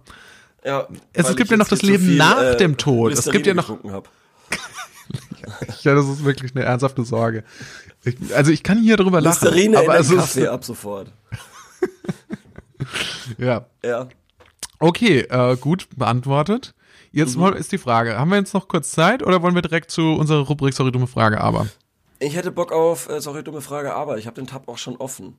[0.65, 3.13] Ja, Es weil gibt ja noch das Leben viel, nach äh, dem Tod.
[3.13, 3.79] Es gibt ja noch,
[5.83, 7.45] ja, das ist wirklich eine ernsthafte Sorge.
[8.05, 10.65] Ich, also ich kann hier drüber lachen, Listerine in aber den es ist, Kaffee ab
[10.65, 11.13] sofort.
[13.39, 13.67] ja.
[13.85, 14.09] Ja.
[14.79, 16.75] Okay, äh, gut beantwortet.
[17.13, 17.53] Jetzt Mhm.
[17.55, 20.41] ist die Frage, haben wir jetzt noch kurz Zeit oder wollen wir direkt zu unserer
[20.41, 21.67] Rubrik Sorry, dumme Frage, aber?
[22.19, 24.97] Ich hätte Bock auf, äh, sorry, dumme Frage, aber ich habe den Tab auch schon
[24.97, 25.39] offen.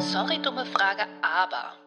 [0.00, 1.83] Sorry, dumme Frage, aber.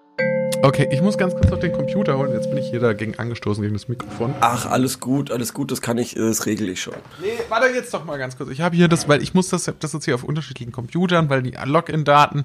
[0.64, 2.32] Okay, ich muss ganz kurz auf den Computer holen.
[2.34, 4.34] Jetzt bin ich hier dagegen angestoßen, gegen das Mikrofon.
[4.42, 6.96] Ach, alles gut, alles gut, das kann ich, äh, das regel ich schon.
[7.22, 8.50] Nee, warte jetzt doch mal ganz kurz.
[8.50, 11.44] Ich habe hier das, weil ich muss das, das jetzt hier auf unterschiedlichen Computern, weil
[11.44, 12.44] die Login-Daten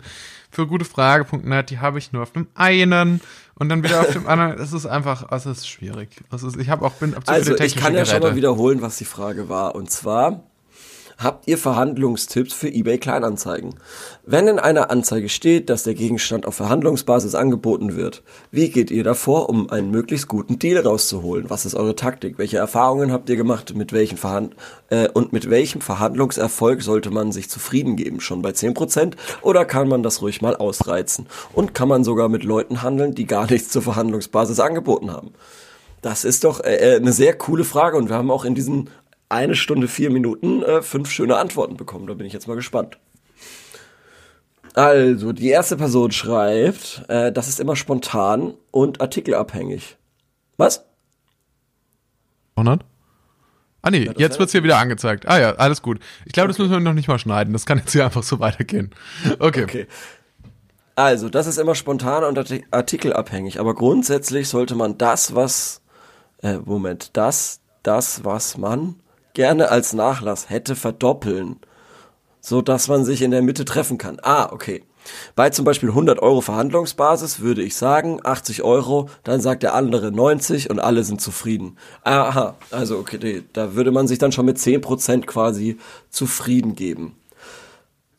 [0.50, 3.20] für gutefrage.net, die habe ich nur auf dem einen
[3.54, 4.52] und dann wieder auf dem anderen.
[4.60, 6.10] Es ist einfach, es ist schwierig.
[6.32, 8.36] Es ist, ich habe auch, bin, hab zu Also, ich kann ja schon mal Geräte.
[8.36, 9.74] wiederholen, was die Frage war.
[9.74, 10.44] Und zwar,
[11.18, 13.74] habt ihr Verhandlungstipps für eBay Kleinanzeigen?
[14.24, 19.04] Wenn in einer Anzeige steht, dass der Gegenstand auf Verhandlungsbasis angeboten wird, wie geht ihr
[19.04, 21.50] davor, um einen möglichst guten Deal rauszuholen?
[21.50, 22.38] Was ist eure Taktik?
[22.38, 23.74] Welche Erfahrungen habt ihr gemacht?
[23.74, 24.54] Mit welchen Verhand
[24.90, 28.20] äh, und mit welchem Verhandlungserfolg sollte man sich zufrieden geben?
[28.20, 29.14] Schon bei 10%?
[29.42, 31.26] Oder kann man das ruhig mal ausreizen?
[31.52, 35.32] Und kann man sogar mit Leuten handeln, die gar nichts zur Verhandlungsbasis angeboten haben?
[36.02, 38.90] Das ist doch äh, äh, eine sehr coole Frage und wir haben auch in diesen
[39.32, 42.06] eine Stunde vier Minuten äh, fünf schöne Antworten bekommen.
[42.06, 42.98] Da bin ich jetzt mal gespannt.
[44.74, 49.96] Also, die erste Person schreibt, äh, das ist immer spontan und artikelabhängig.
[50.56, 50.84] Was?
[52.56, 52.84] 100?
[53.84, 55.26] Ah nee, das jetzt wird's hier wieder angezeigt.
[55.26, 55.98] Ah ja, alles gut.
[56.24, 57.52] Ich glaube, das müssen wir noch nicht mal schneiden.
[57.52, 58.94] Das kann jetzt hier einfach so weitergehen.
[59.40, 59.64] Okay.
[59.64, 59.86] Okay.
[60.94, 65.80] Also, das ist immer spontan und arti- artikelabhängig, aber grundsätzlich sollte man das, was,
[66.42, 68.96] äh, Moment, das, das, was man
[69.34, 71.56] gerne als Nachlass hätte, verdoppeln,
[72.40, 74.18] so dass man sich in der Mitte treffen kann.
[74.22, 74.84] Ah, okay.
[75.34, 80.12] Bei zum Beispiel 100 Euro Verhandlungsbasis würde ich sagen, 80 Euro, dann sagt der andere
[80.12, 81.76] 90 und alle sind zufrieden.
[82.04, 85.76] Aha, also okay, da würde man sich dann schon mit 10% quasi
[86.10, 87.16] zufrieden geben.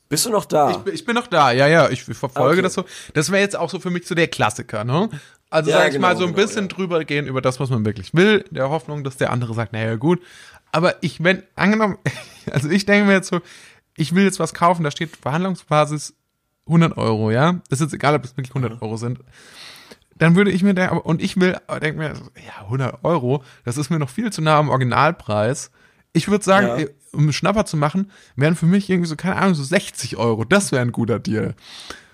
[0.09, 0.71] Bist du noch da?
[0.71, 2.61] Ich, bin- ich bin noch da, ja, ja, ich verfolge Okay.
[2.61, 2.83] das so.
[3.13, 5.09] Das wäre jetzt auch so für mich so der Klassiker, ne?
[5.49, 6.67] Also Ja, sag ich genau, mal, so ein genau, bisschen ja.
[6.67, 9.95] drüber gehen über das, was man wirklich will, der Hoffnung, dass der andere sagt, naja,
[9.95, 10.19] gut.
[10.73, 11.97] Aber ich, wenn, angenommen,
[12.51, 13.39] also ich denke mir jetzt so,
[13.95, 16.15] ich will jetzt was kaufen, da steht Verhandlungsbasis
[16.67, 17.61] 100 Euro, ja?
[17.69, 19.19] Das ist jetzt egal, ob es wirklich 100 Euro sind.
[20.17, 22.13] Dann würde ich mir denken, aber- und ich will, denke mir,
[22.45, 25.71] ja, 100 Euro, das ist mir noch viel zu nah am Originalpreis.
[26.13, 26.75] Ich würde sagen, Ja.
[26.77, 30.17] ey, um einen Schnapper zu machen, wären für mich irgendwie so, keine Ahnung, so 60
[30.17, 30.45] Euro.
[30.45, 31.55] Das wäre ein guter Deal.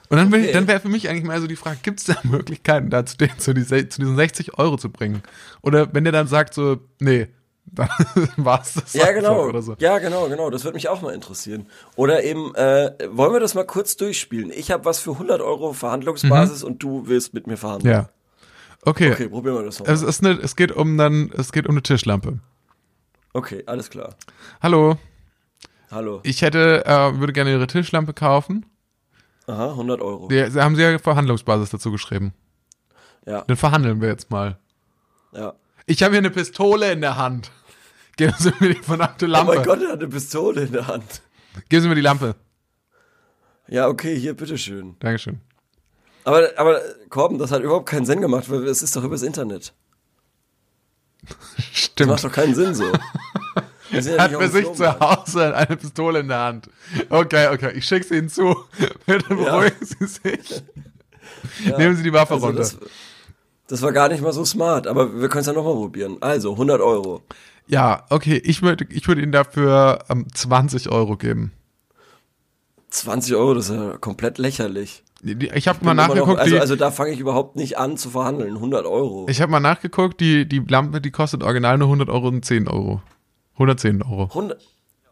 [0.10, 0.52] Und dann, ich- Okay.
[0.54, 3.16] dann wäre für mich eigentlich mal so die Frage, gibt es da Möglichkeiten, da zu,
[3.18, 5.22] den, zu, die, zu diesen 60 Euro zu bringen?
[5.62, 7.28] Oder wenn der dann sagt so, nee,
[7.74, 7.90] dann
[8.38, 9.46] war es das Ja, genau.
[9.48, 9.76] oder so.
[9.80, 10.50] Ja, genau, genau.
[10.50, 11.68] Das würde mich auch mal interessieren.
[11.96, 14.52] Oder eben, äh, wollen wir das mal kurz durchspielen?
[14.52, 17.94] Ich habe was für 100 Euro Verhandlungsbasis und du willst mit mir verhandeln.
[17.94, 18.10] Ja.
[18.84, 19.12] Okay.
[19.12, 19.90] Okay, probieren wir das mal.
[19.90, 22.40] Es, ist eine, es geht um dann, es geht um eine Tischlampe.
[23.34, 24.16] Okay, alles klar.
[24.62, 24.98] Hallo,
[25.92, 26.20] Hallo.
[26.24, 28.66] ich hätte, äh, würde gerne Ihre Tischlampe kaufen.
[29.48, 30.28] Aha, 100 Euro.
[30.28, 32.34] Die, sie haben sie ja Verhandlungsbasis dazu geschrieben.
[33.26, 34.58] Ja, Dann verhandeln wir jetzt mal.
[35.34, 35.54] ja.
[35.86, 37.52] Ich habe hier eine Pistole in der Hand.
[38.20, 39.56] Geben Sie mir die verdammte Oh Lampe.
[39.56, 41.22] mein Gott, er hat eine Pistole in der Hand.
[41.70, 42.36] Geben Sie mir die Lampe.
[43.70, 44.98] Ja, okay, hier, bitteschön.
[45.00, 45.40] Dankeschön.
[46.26, 49.74] Aber, aber, Korben, das hat überhaupt keinen Sinn gemacht, weil es ist doch übers Internet.
[51.30, 52.12] Das Stimmt.
[52.12, 52.86] macht doch keinen Sinn so.
[53.92, 55.00] Ja Hat für sich zu.
[55.00, 56.70] Hause eine Pistole in der Hand.
[57.10, 58.56] Okay, okay, ich schick's Ihnen zu.
[59.08, 60.64] Bitte beruhigen Sie sich.
[61.78, 62.60] Nehmen Sie die Waffe Also runter.
[62.60, 62.78] das,
[63.68, 66.18] das war gar nicht mal so smart, aber wir können es ja nochmal probieren.
[66.22, 67.24] Also, 100 Euro.
[67.70, 71.52] Ja, okay, ich würde ich würd Ihnen dafür ähm, 20 Euro geben.
[72.90, 75.04] 20 Euro, das ist ja komplett lächerlich.
[75.22, 78.10] Ich habe mal Immer noch- nachgeguckt, also, also da fange ich überhaupt nicht an zu
[78.10, 78.56] verhandeln.
[78.56, 79.28] 100 Euro.
[79.30, 82.68] ich habe mal nachgeguckt, die, die Lampe, die kostet original nur 100 Euro und 10
[82.68, 83.02] Euro.
[83.56, 84.24] 110 Euro.
[84.30, 84.60] 100,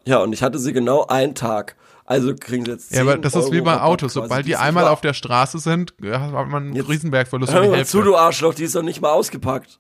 [0.06, 1.76] ja, und ich hatte sie genau einen Tag.
[2.06, 4.14] Also kriegen sie jetzt 10 Ja, aber das ist Euro wie bei Autos.
[4.14, 7.68] Sobald die ist einmal auf der Straße sind, ja, hat man einen Jetzt- Riesenbergverlust Hör
[7.70, 9.78] mal zu, du Arschloch, die ist doch nicht mal ausgepackt.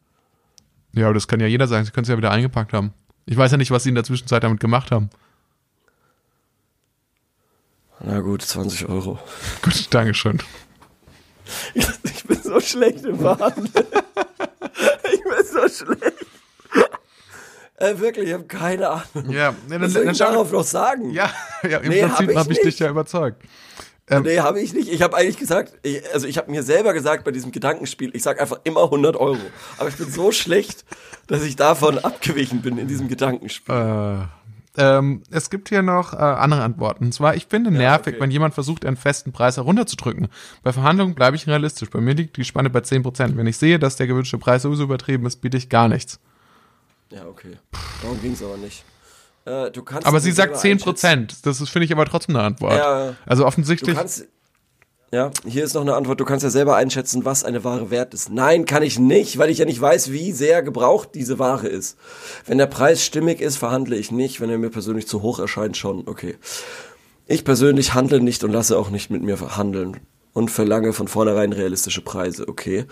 [0.97, 1.85] Ja, aber das kann ja jeder sagen.
[1.85, 2.91] Sie können es ja wieder eingepackt haben.
[3.27, 5.09] Ich weiß ja nicht, was sie in der Zwischenzeit damit gemacht haben.
[7.99, 9.19] Na gut, 20 Euro.
[9.61, 10.39] Gut, Dankeschön.
[12.03, 13.69] Ich bin so schlecht im Verhandeln.
[15.13, 16.25] ich bin so schlecht.
[17.77, 19.29] Äh, wirklich, ich habe keine Ahnung.
[19.29, 21.11] Ja, ja, Was soll ich schau- darauf noch sagen?
[21.11, 21.31] Ja,
[21.63, 23.41] ja im Nee, hab Prinzip ich habe ich dich ja überzeugt.
[24.09, 24.87] Nee, habe ich nicht.
[24.89, 28.23] Ich habe eigentlich gesagt, ich, also ich habe mir selber gesagt bei diesem Gedankenspiel, ich
[28.23, 29.37] sag einfach immer 100 Euro.
[29.77, 30.85] Aber ich bin so schlecht,
[31.27, 33.75] dass ich davon abgewichen bin in diesem Gedankenspiel.
[33.75, 34.27] Äh,
[34.77, 37.05] ähm, es gibt hier noch äh, andere Antworten.
[37.05, 38.21] Und zwar, ich finde nervig, okay.
[38.21, 40.29] wenn jemand versucht, einen festen Preis herunterzudrücken.
[40.63, 41.89] Bei Verhandlungen bleibe ich realistisch.
[41.89, 43.35] Bei mir liegt die Spanne bei 10%.
[43.35, 46.19] Wenn ich sehe, dass der gewünschte Preis sowieso übertrieben ist, biete ich gar nichts.
[47.11, 47.57] Ja, okay.
[48.01, 48.85] Darum ging's aber nicht.
[49.47, 51.27] Äh, du kannst Aber sie sagt selber einschätzen.
[51.27, 51.37] 10%.
[51.43, 52.73] Das ist, finde ich, aber trotzdem eine Antwort.
[52.75, 53.15] Ja.
[53.25, 53.95] Also Du offensichtlich.
[53.95, 54.27] kannst.
[55.13, 56.19] Ja, hier ist noch eine Antwort.
[56.19, 58.29] Du kannst ja selber einschätzen, was eine Ware wert ist.
[58.29, 61.97] Nein, kann ich nicht, weil ich ja nicht weiß, wie sehr gebraucht diese Ware ist.
[62.45, 64.41] Wenn der Preis stimmig ist, verhandle ich nicht.
[64.41, 66.05] Wenn er mir persönlich zu hoch erscheint, schon.
[66.09, 66.35] Okay.
[67.25, 69.97] Ich persönlich handle nicht und lasse auch nicht mit mir verhandeln
[70.37, 72.47] und verlange von vornherein realistische Preise.
[72.47, 72.85] Okay.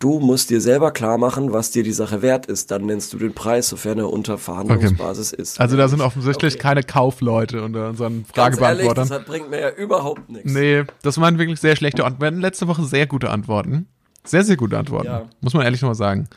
[0.00, 2.70] Du musst dir selber klar machen, was dir die Sache wert ist.
[2.72, 5.60] Dann nennst du den Preis, sofern er unter Verhandlungsbasis ist.
[5.60, 6.62] also da sind offensichtlich Okay.
[6.62, 9.08] keine Kaufleute unter unseren Fragebeantwortern.
[9.08, 10.52] das bringt mir ja überhaupt nichts.
[10.52, 12.20] Nee, das waren wirklich sehr schlechte Antworten.
[12.22, 13.86] Wir hatten letzte Woche sehr gute Antworten.
[14.24, 15.06] Sehr, sehr gute Antworten.
[15.06, 15.28] Ja.
[15.40, 16.28] Muss man ehrlich nochmal sagen.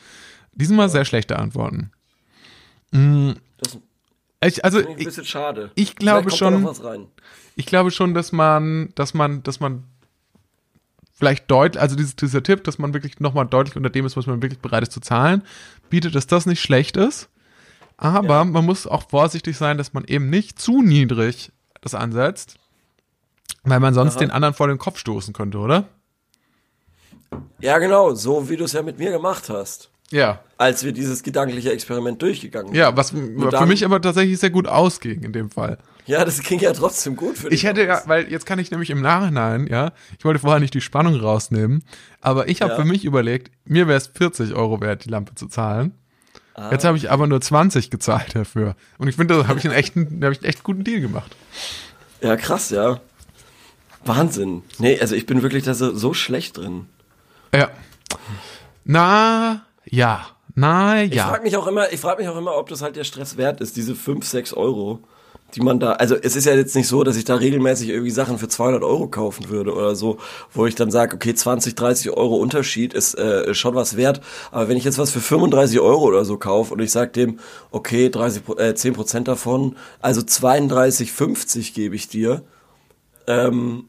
[0.53, 1.91] Diesmal sehr schlechte Antworten.
[2.91, 3.78] Das
[4.43, 5.72] Ich, also, ich ein ich, bisschen schade.
[5.76, 6.68] ich glaube schon-
[7.55, 9.84] ich glaube schon, dass man, dass man, dass man
[11.22, 14.26] vielleicht deutlich, also dieses, dieser Tipp, dass man wirklich nochmal deutlich unter dem ist, was
[14.26, 15.44] man wirklich bereit ist zu zahlen,
[15.92, 17.30] bietet, dass das nicht schlecht ist.
[17.98, 18.44] Aber Ja.
[18.44, 21.52] man muss auch vorsichtig sein, dass man eben nicht zu niedrig
[21.82, 22.56] das ansetzt,
[23.64, 24.20] weil man sonst Aha.
[24.22, 25.86] den anderen vor den Kopf stoßen könnte, oder?
[27.60, 30.40] Ja, genau, so wie du es ja mit mir gemacht hast, Ja.
[30.58, 35.22] als wir dieses gedankliche Experiment durchgegangen Ja, was für mich aber tatsächlich sehr gut ausging
[35.22, 35.78] in dem Fall.
[36.08, 37.60] Ja, das ging ja trotzdem gut für dich.
[37.60, 40.74] Ich hätte ja, weil jetzt kann ich nämlich im Nachhinein, ja, ich wollte vorher nicht
[40.74, 41.84] die Spannung rausnehmen,
[42.22, 42.78] aber ich habe Ja.
[42.80, 45.93] für mich überlegt, mir wäre es 40 Euro wert, die Lampe zu zahlen.
[46.56, 46.72] Ah.
[46.72, 48.76] Jetzt habe ich aber nur 20 gezahlt dafür.
[48.97, 50.99] Und ich finde, da habe ich einen echten, da habe ich einen echt guten Deal
[51.02, 51.36] gemacht.
[52.22, 52.99] Ja, krass, ja.
[54.04, 54.64] Wahnsinn.
[54.80, 56.88] Nee, also ich bin wirklich da so, so schlecht drin.
[57.54, 57.70] Ja.
[58.84, 60.26] Na, ja.
[60.56, 61.28] Na, Ich ja.
[61.30, 63.62] frage mich auch immer, ich frage mich auch immer, ob das halt der Stress wert
[63.62, 64.99] ist, diese 5, 6 Euro,
[65.56, 68.12] die man da, also es ist ja jetzt nicht so, dass ich da regelmäßig irgendwie
[68.12, 70.18] Sachen für 200 Euro kaufen würde oder so,
[70.54, 74.22] wo ich dann sage, okay, 20, 30 Euro Unterschied ist äh, schon was wert,
[74.52, 77.39] aber wenn ich jetzt was für 35 Euro oder so kaufe und ich sag dem,
[77.72, 82.43] okay, 30, Pro- äh, 10 Prozent davon, also 32,50 gebe ich dir,
[83.28, 83.86] ähm,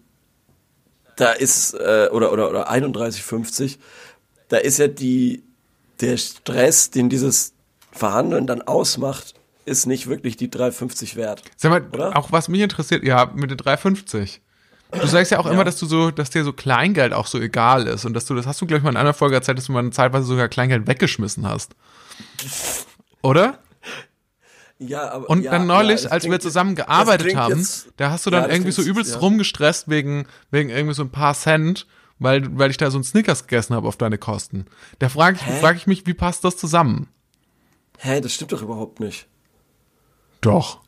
[1.16, 3.78] da ist, äh, oder, oder, oder 31,50,
[4.48, 5.42] da ist ja die,
[6.00, 7.52] der Stress, den dieses
[7.92, 9.34] Verhandeln dann ausmacht,
[9.64, 11.42] ist nicht wirklich die 3,50 wert.
[11.56, 12.16] Sag mal, Oder?
[12.16, 14.38] auch was mich interessiert, ja, mit den 3,50.
[14.92, 17.86] Du sagst ja auch immer, dass du so, dass dir so Kleingeld auch so egal
[17.86, 19.66] ist und dass du, das hast du, glaube ich, mal in einer Folge erzählt, dass
[19.66, 21.74] du mal zeitweise sogar Kleingeld weggeschmissen hast.
[23.22, 23.58] Oder?
[24.78, 27.88] Ja, aber, Und ja, dann neulich, ja, als wir klingt- zusammen das gearbeitet haben, jetzt-
[27.96, 29.18] da hast du ja, dann irgendwie so übelst ja.
[29.18, 31.86] rumgestresst wegen, wegen irgendwie so ein paar Cent,
[32.18, 34.66] weil, weil ich da so ein Snickers gegessen habe auf deine Kosten.
[34.98, 37.08] Da frage ich, frag ich mich, wie passt das zusammen?
[37.98, 39.26] Hä, das stimmt doch überhaupt nicht.
[40.42, 40.80] Doch.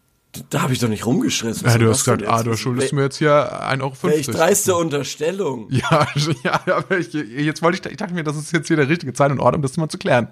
[0.50, 1.64] Da habe ich doch nicht rumgestresst.
[1.64, 4.36] Was Ja, du hast gesagt, ah, du schuldest mir jetzt hier 1,50 Welch Euro.
[4.38, 5.68] dreiste Unterstellung.
[5.70, 6.06] Ja,
[6.42, 9.12] ja, aber ich, jetzt wollte ich, ich dachte mir, das ist jetzt hier der richtige
[9.12, 10.28] Zeit und Ort, um das mal zu klären.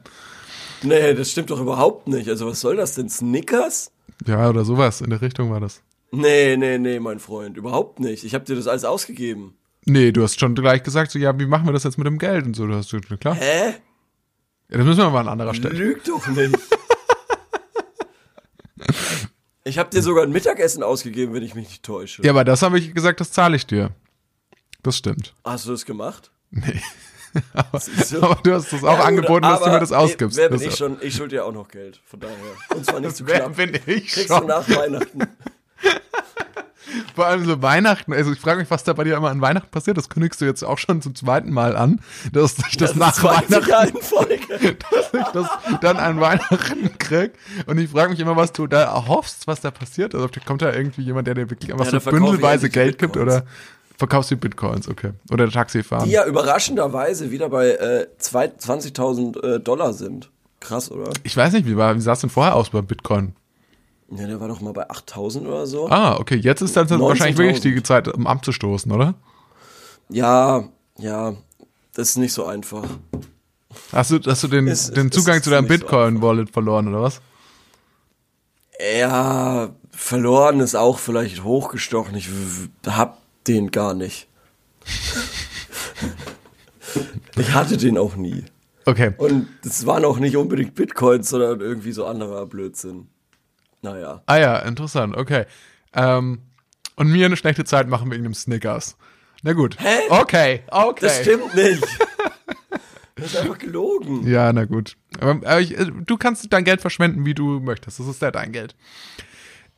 [0.83, 2.29] Nee, das stimmt doch überhaupt nicht.
[2.29, 3.09] Also was soll das denn?
[3.09, 3.93] Snickers?
[4.27, 5.83] Ja, oder sowas, in der Richtung war das.
[6.11, 8.25] Nee, nee, nee, mein Freund, überhaupt nicht.
[8.25, 9.55] Ich habe dir das alles ausgegeben.
[9.85, 12.18] Nee, du hast schon gleich gesagt, so, ja, wie machen wir das jetzt mit dem
[12.18, 12.66] Geld und so.
[12.66, 13.35] Du hast gesagt, klar.
[13.37, 13.75] Hä?
[14.68, 15.75] Ja, das müssen wir mal an anderer Stelle.
[15.77, 16.59] Lüg doch nicht.
[19.65, 22.23] ich habe dir sogar ein Mittagessen ausgegeben, wenn ich mich nicht täusche.
[22.23, 23.91] Ja, aber das habe ich gesagt, das zahle ich dir.
[24.83, 25.35] Das stimmt.
[25.45, 26.31] Hast du das gemacht?
[26.51, 26.81] Nee.
[27.79, 28.23] Siehst du?
[28.23, 30.37] Aber du hast das auch Ja, angeboten, dass du aber mir das ausgibst.
[30.37, 30.99] Wer bin das ich schon?
[31.01, 32.01] Ich schulde dir auch noch Geld.
[32.05, 32.37] Von daher.
[32.75, 33.57] Und zwar nicht zu Wer knapp.
[33.57, 34.43] bin ich Kriegst schon?
[34.43, 35.21] du nach Weihnachten.
[37.14, 38.12] Vor allem so Weihnachten.
[38.12, 39.97] Also ich frage mich, was da bei dir immer an Weihnachten passiert.
[39.97, 42.01] Das kündigst du jetzt auch schon zum zweiten Mal an,
[42.32, 45.49] dass ich das, nach zweite Weihnachten, dass ich das
[45.80, 47.32] dann an Weihnachten krieg.
[47.66, 50.14] Und ich frage mich immer, was du da erhoffst, was da passiert.
[50.14, 53.45] Also kommt da irgendwie jemand, der dir wirklich einfach Ja, so bündelweise Geld gibt oder
[53.99, 55.12] verkaufst du Bitcoins, okay.
[55.30, 56.07] Oder Taxifahren.
[56.07, 60.30] Die ja überraschenderweise wieder bei äh, zwei- 20.000 äh, Dollar sind.
[60.61, 61.11] Krass, oder?
[61.24, 63.34] Ich weiß nicht, wie, war, wie sah es denn vorher aus bei Bitcoin?
[64.15, 65.89] Ja, der war doch mal bei 8.000 oder so.
[65.89, 67.39] Ah, okay, jetzt ist dann wahrscheinlich 19.000.
[67.39, 69.15] wirklich die Zeit, um abzustoßen, oder?
[70.11, 70.65] Ja,
[70.99, 71.35] ja,
[71.95, 72.85] das ist nicht so einfach.
[73.91, 76.89] Hast du, hast du den, Es- den Zugang ist zu deinem nicht so Bitcoin-Wallet verloren,
[76.89, 77.23] oder was?
[78.99, 82.15] Ja, verloren ist auch vielleicht hochgestochen.
[82.15, 82.29] Ich
[82.87, 84.29] hab den gar nicht.
[87.39, 88.45] ich hatte den auch nie.
[88.85, 89.13] Okay.
[89.17, 93.07] Und es waren auch nicht unbedingt Bitcoins, sondern irgendwie so anderer Blödsinn.
[93.83, 94.22] Naja.
[94.26, 95.45] Ah ja, interessant, okay.
[95.95, 96.41] Ähm,
[96.97, 98.97] und mir eine schlechte Zeit machen wegen dem Snickers.
[99.43, 99.76] Na gut.
[99.80, 99.99] Hä?
[100.09, 101.01] Okay, okay.
[101.01, 101.85] Das stimmt nicht.
[103.16, 104.26] Das ist einfach gelogen.
[104.26, 104.97] Ja, na gut.
[105.20, 107.99] Aber, aber ich, äh, du kannst dein Geld verschwenden, wie du möchtest.
[107.99, 108.74] Das ist ja dein Geld.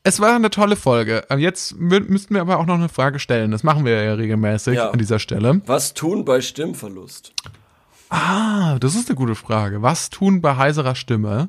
[0.03, 1.25] Es war eine tolle Folge.
[1.31, 3.51] Ähm, Jetzt mü- müssten wir aber auch noch eine Frage stellen.
[3.51, 4.91] Das machen wir ja regelmäßig Ja.
[4.91, 5.63] an dieser Stelle.
[5.67, 7.33] Was tun bei Stimmverlust?
[8.11, 9.81] Ah, das ist eine gute Frage.
[9.83, 11.49] Was tun bei heiserer Stimme?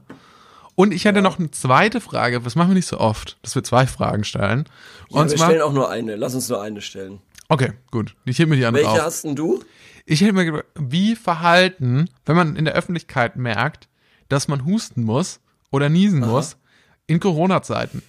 [0.75, 2.41] Und ich hätte noch eine zweite Frage.
[2.41, 4.65] Das machen wir nicht so oft, dass wir zwei Fragen stellen.
[5.09, 6.15] Ja, Und wir stellen auch nur eine.
[6.15, 7.19] Lass uns nur eine stellen.
[7.49, 8.15] okay, gut.
[8.25, 9.05] Ich hebe mir die andere Welche auf.
[9.05, 9.63] hast denn du?
[10.05, 13.87] Ich hätte mir gedacht, wie verhalten, wenn man in der Öffentlichkeit merkt,
[14.29, 15.39] dass man husten muss
[15.71, 16.57] oder niesen muss
[17.07, 18.03] in Corona-Zeiten.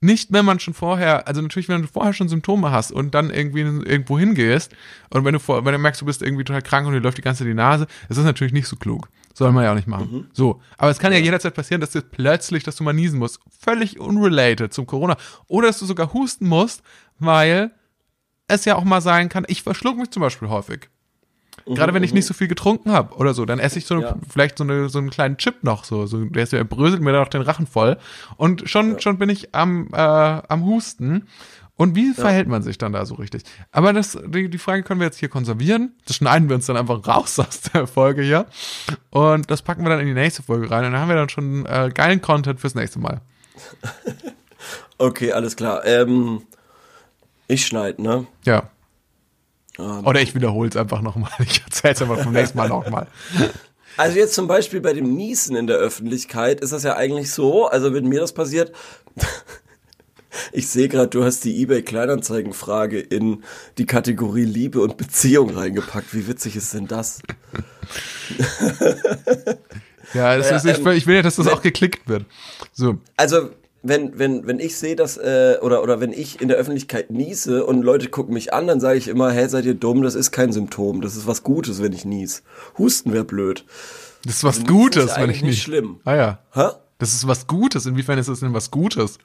[0.00, 3.30] Nicht, wenn man schon vorher, also natürlich, wenn du vorher schon Symptome hast und dann
[3.30, 4.72] irgendwie irgendwo hingehst
[5.10, 7.18] und wenn du vor, wenn du merkst, du bist irgendwie total krank und dir läuft
[7.18, 9.08] die ganze Zeit die Nase, das ist natürlich nicht so klug.
[9.36, 10.30] Soll man ja auch nicht machen.
[10.32, 10.62] So.
[10.78, 13.38] Aber es kann ja jederzeit passieren, dass dir plötzlich, dass du mal niesen musst.
[13.60, 15.18] Völlig unrelated zum Corona.
[15.46, 16.82] Oder dass du sogar husten musst,
[17.18, 17.70] weil
[18.48, 20.88] es ja auch mal sein kann, ich verschluck mich zum Beispiel häufig.
[21.66, 24.16] Gerade wenn ich nicht so viel getrunken habe oder so, dann esse ich so Ja.
[24.26, 27.20] vielleicht so, eine, so einen kleinen Chip noch, so, so der, ist, bröselt mir dann
[27.22, 27.98] noch den Rachen voll
[28.38, 31.26] und schon schon bin ich am äh, am Husten.
[31.76, 33.42] Und wie verhält man sich dann da so richtig?
[33.70, 35.94] Aber das die, die Frage können wir jetzt hier konservieren.
[36.06, 38.46] Das schneiden wir uns dann einfach raus aus der Folge hier
[39.10, 41.28] und das packen wir dann in die nächste Folge rein und dann haben wir dann
[41.28, 43.20] schon äh, geilen Content fürs nächste Mal.
[44.98, 45.84] Okay, alles klar.
[45.84, 46.42] Ähm,
[47.48, 48.26] ich schneid, ne?
[48.44, 48.70] Ja.
[49.78, 51.30] Ähm, Oder ich wiederhole es einfach nochmal.
[51.40, 53.06] Ich erzähle es einfach vom nächsten Mal nochmal.
[53.96, 57.66] Also jetzt zum Beispiel bei dem Niesen in der Öffentlichkeit ist das ja eigentlich so,
[57.66, 58.72] also wenn mir das passiert,
[60.52, 63.42] ich sehe gerade, du hast die eBay Kleinanzeigen-Frage in
[63.78, 66.14] die Kategorie Liebe und Beziehung reingepackt.
[66.14, 67.20] Wie witzig ist denn das?
[70.14, 72.08] Ja, das Ja, ist, ich, ähm, will- ich will ja, dass das wenn- auch geklickt
[72.08, 72.24] wird.
[72.72, 72.98] So.
[73.16, 73.50] Also
[73.82, 77.64] wenn, wenn, wenn ich sehe, dass, äh, oder, oder wenn ich in der Öffentlichkeit niese
[77.66, 80.30] und Leute gucken mich an, dann sage ich immer, hä, seid ihr dumm, das ist
[80.32, 82.42] kein Symptom, das ist was Gutes, wenn ich nies.
[82.78, 83.64] Husten wäre blöd.
[84.24, 85.62] Das ist was Niesen Gutes, ist wenn ich nicht nicht.
[85.62, 86.00] schlimm.
[86.04, 86.38] Ah ja.
[86.52, 86.68] Hä?
[86.98, 87.86] Das ist was Gutes.
[87.86, 89.18] Inwiefern ist das denn was Gutes?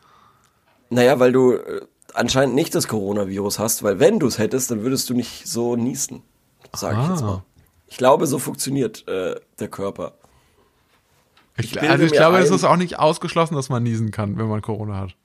[0.92, 1.82] Naja, weil du äh,
[2.14, 5.76] anscheinend nicht das Coronavirus hast, weil wenn du es hättest, dann würdest du nicht so
[5.76, 6.22] niesen.
[6.76, 7.26] Sag ich jetzt Ah.
[7.26, 7.44] mal.
[7.88, 10.14] Ich glaube, so funktioniert äh, der Körper.
[11.58, 14.38] Ich, bilde also ich glaube, es ein- ist auch nicht ausgeschlossen, dass man niesen kann,
[14.38, 15.16] wenn man Corona hat.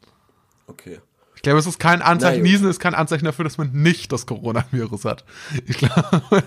[0.67, 1.01] Okay.
[1.37, 2.51] Ich glaube, es ist kein Anzeichen, gut.
[2.51, 5.25] Niesen ist kein Anzeichen dafür, dass man nicht das Coronavirus hat.
[5.67, 6.23] Ich glaube,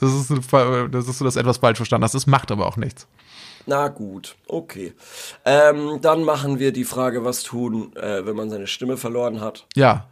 [0.00, 2.14] das ist, das ist so, dass etwas falsch verstanden hast.
[2.14, 3.06] Das macht aber auch nichts.
[3.66, 4.94] Na gut, okay.
[5.44, 9.66] Ähm, dann machen wir die Frage, was tun, äh, wenn man seine Stimme verloren hat.
[9.76, 10.06] Ja.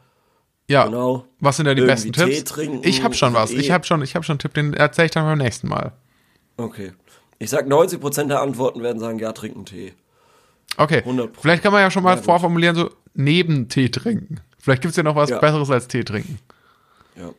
[0.68, 0.84] Ja.
[0.84, 1.24] Genau.
[1.40, 2.44] Was sind denn die Irgendwie besten Tee Tipps?
[2.52, 3.50] trinken, ich habe schon was.
[3.52, 5.66] eh- Ich habe schon, ich habe schon einen Tipp, den erzähle ich dann beim nächsten
[5.68, 5.92] Mal.
[6.58, 6.92] Okay.
[7.38, 9.94] Ich sag, 90% der Antworten werden sagen, ja, trinken Tee.
[10.76, 11.02] Okay.
[11.06, 11.30] 100%.
[11.40, 14.40] Vielleicht kann man ja schon mal Ja, vorformulieren, so neben Tee trinken.
[14.58, 15.38] Vielleicht gibt's ja noch was Ja.
[15.38, 16.38] Besseres als Tee trinken.
[17.16, 17.30] Ja.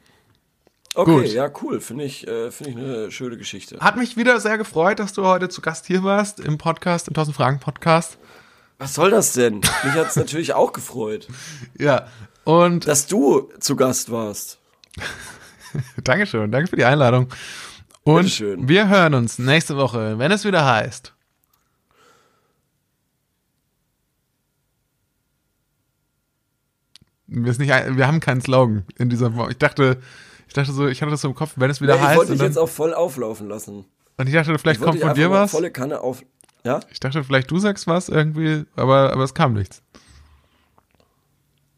[0.99, 1.27] Okay, Gut.
[1.27, 1.79] ja, cool.
[1.79, 3.79] Finde ich, äh, finde ich eine schöne Geschichte.
[3.79, 7.11] Hat mich wieder sehr gefreut, dass du heute zu Gast hier warst im Podcast, im
[7.11, 8.17] 1000 Fragen Podcast.
[8.79, 9.61] Was soll das denn?
[9.61, 11.29] Mich hat's natürlich auch gefreut,
[11.79, 12.07] Ja.
[12.43, 14.59] Und dass du zu Gast warst.
[16.03, 17.29] Dankeschön, danke für die Einladung.
[18.03, 21.13] Und wir hören uns nächste Woche, wenn es wieder heißt.
[27.27, 29.51] Wir, nicht, wir haben keinen Slogan in dieser Woche.
[29.51, 30.01] Ich dachte,
[30.49, 32.17] ich dachte so, ich hatte das so im Kopf, wenn es wieder Nee, ich heißt.
[32.17, 33.85] wollte dich jetzt auch voll auflaufen lassen.
[34.17, 35.51] und ich dachte, vielleicht Ich kommt von dir was.
[35.51, 36.23] volle Kanne auf.
[36.65, 36.81] Ja?
[36.91, 39.81] Ich dachte, vielleicht du sagst was irgendwie, aber, aber es kam nichts.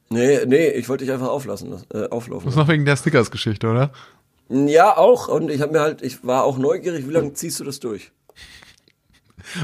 [0.09, 2.45] Nee, nee, ich wollte dich einfach auflassen, lassen- äh, auflaufen.
[2.45, 3.91] Das ist noch wegen der Stickers-Geschichte, oder?
[4.49, 5.27] Ja, auch.
[5.29, 8.11] Und ich habe mir halt, ich war auch neugierig, wie lange ziehst du das durch?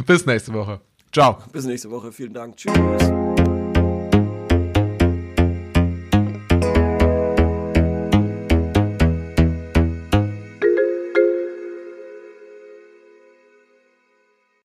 [0.05, 0.79] Bis nächste Woche.
[1.11, 1.37] Ciao.
[1.51, 2.11] Bis nächste Woche.
[2.11, 2.55] Vielen Dank.
[2.57, 3.26] Tschüss.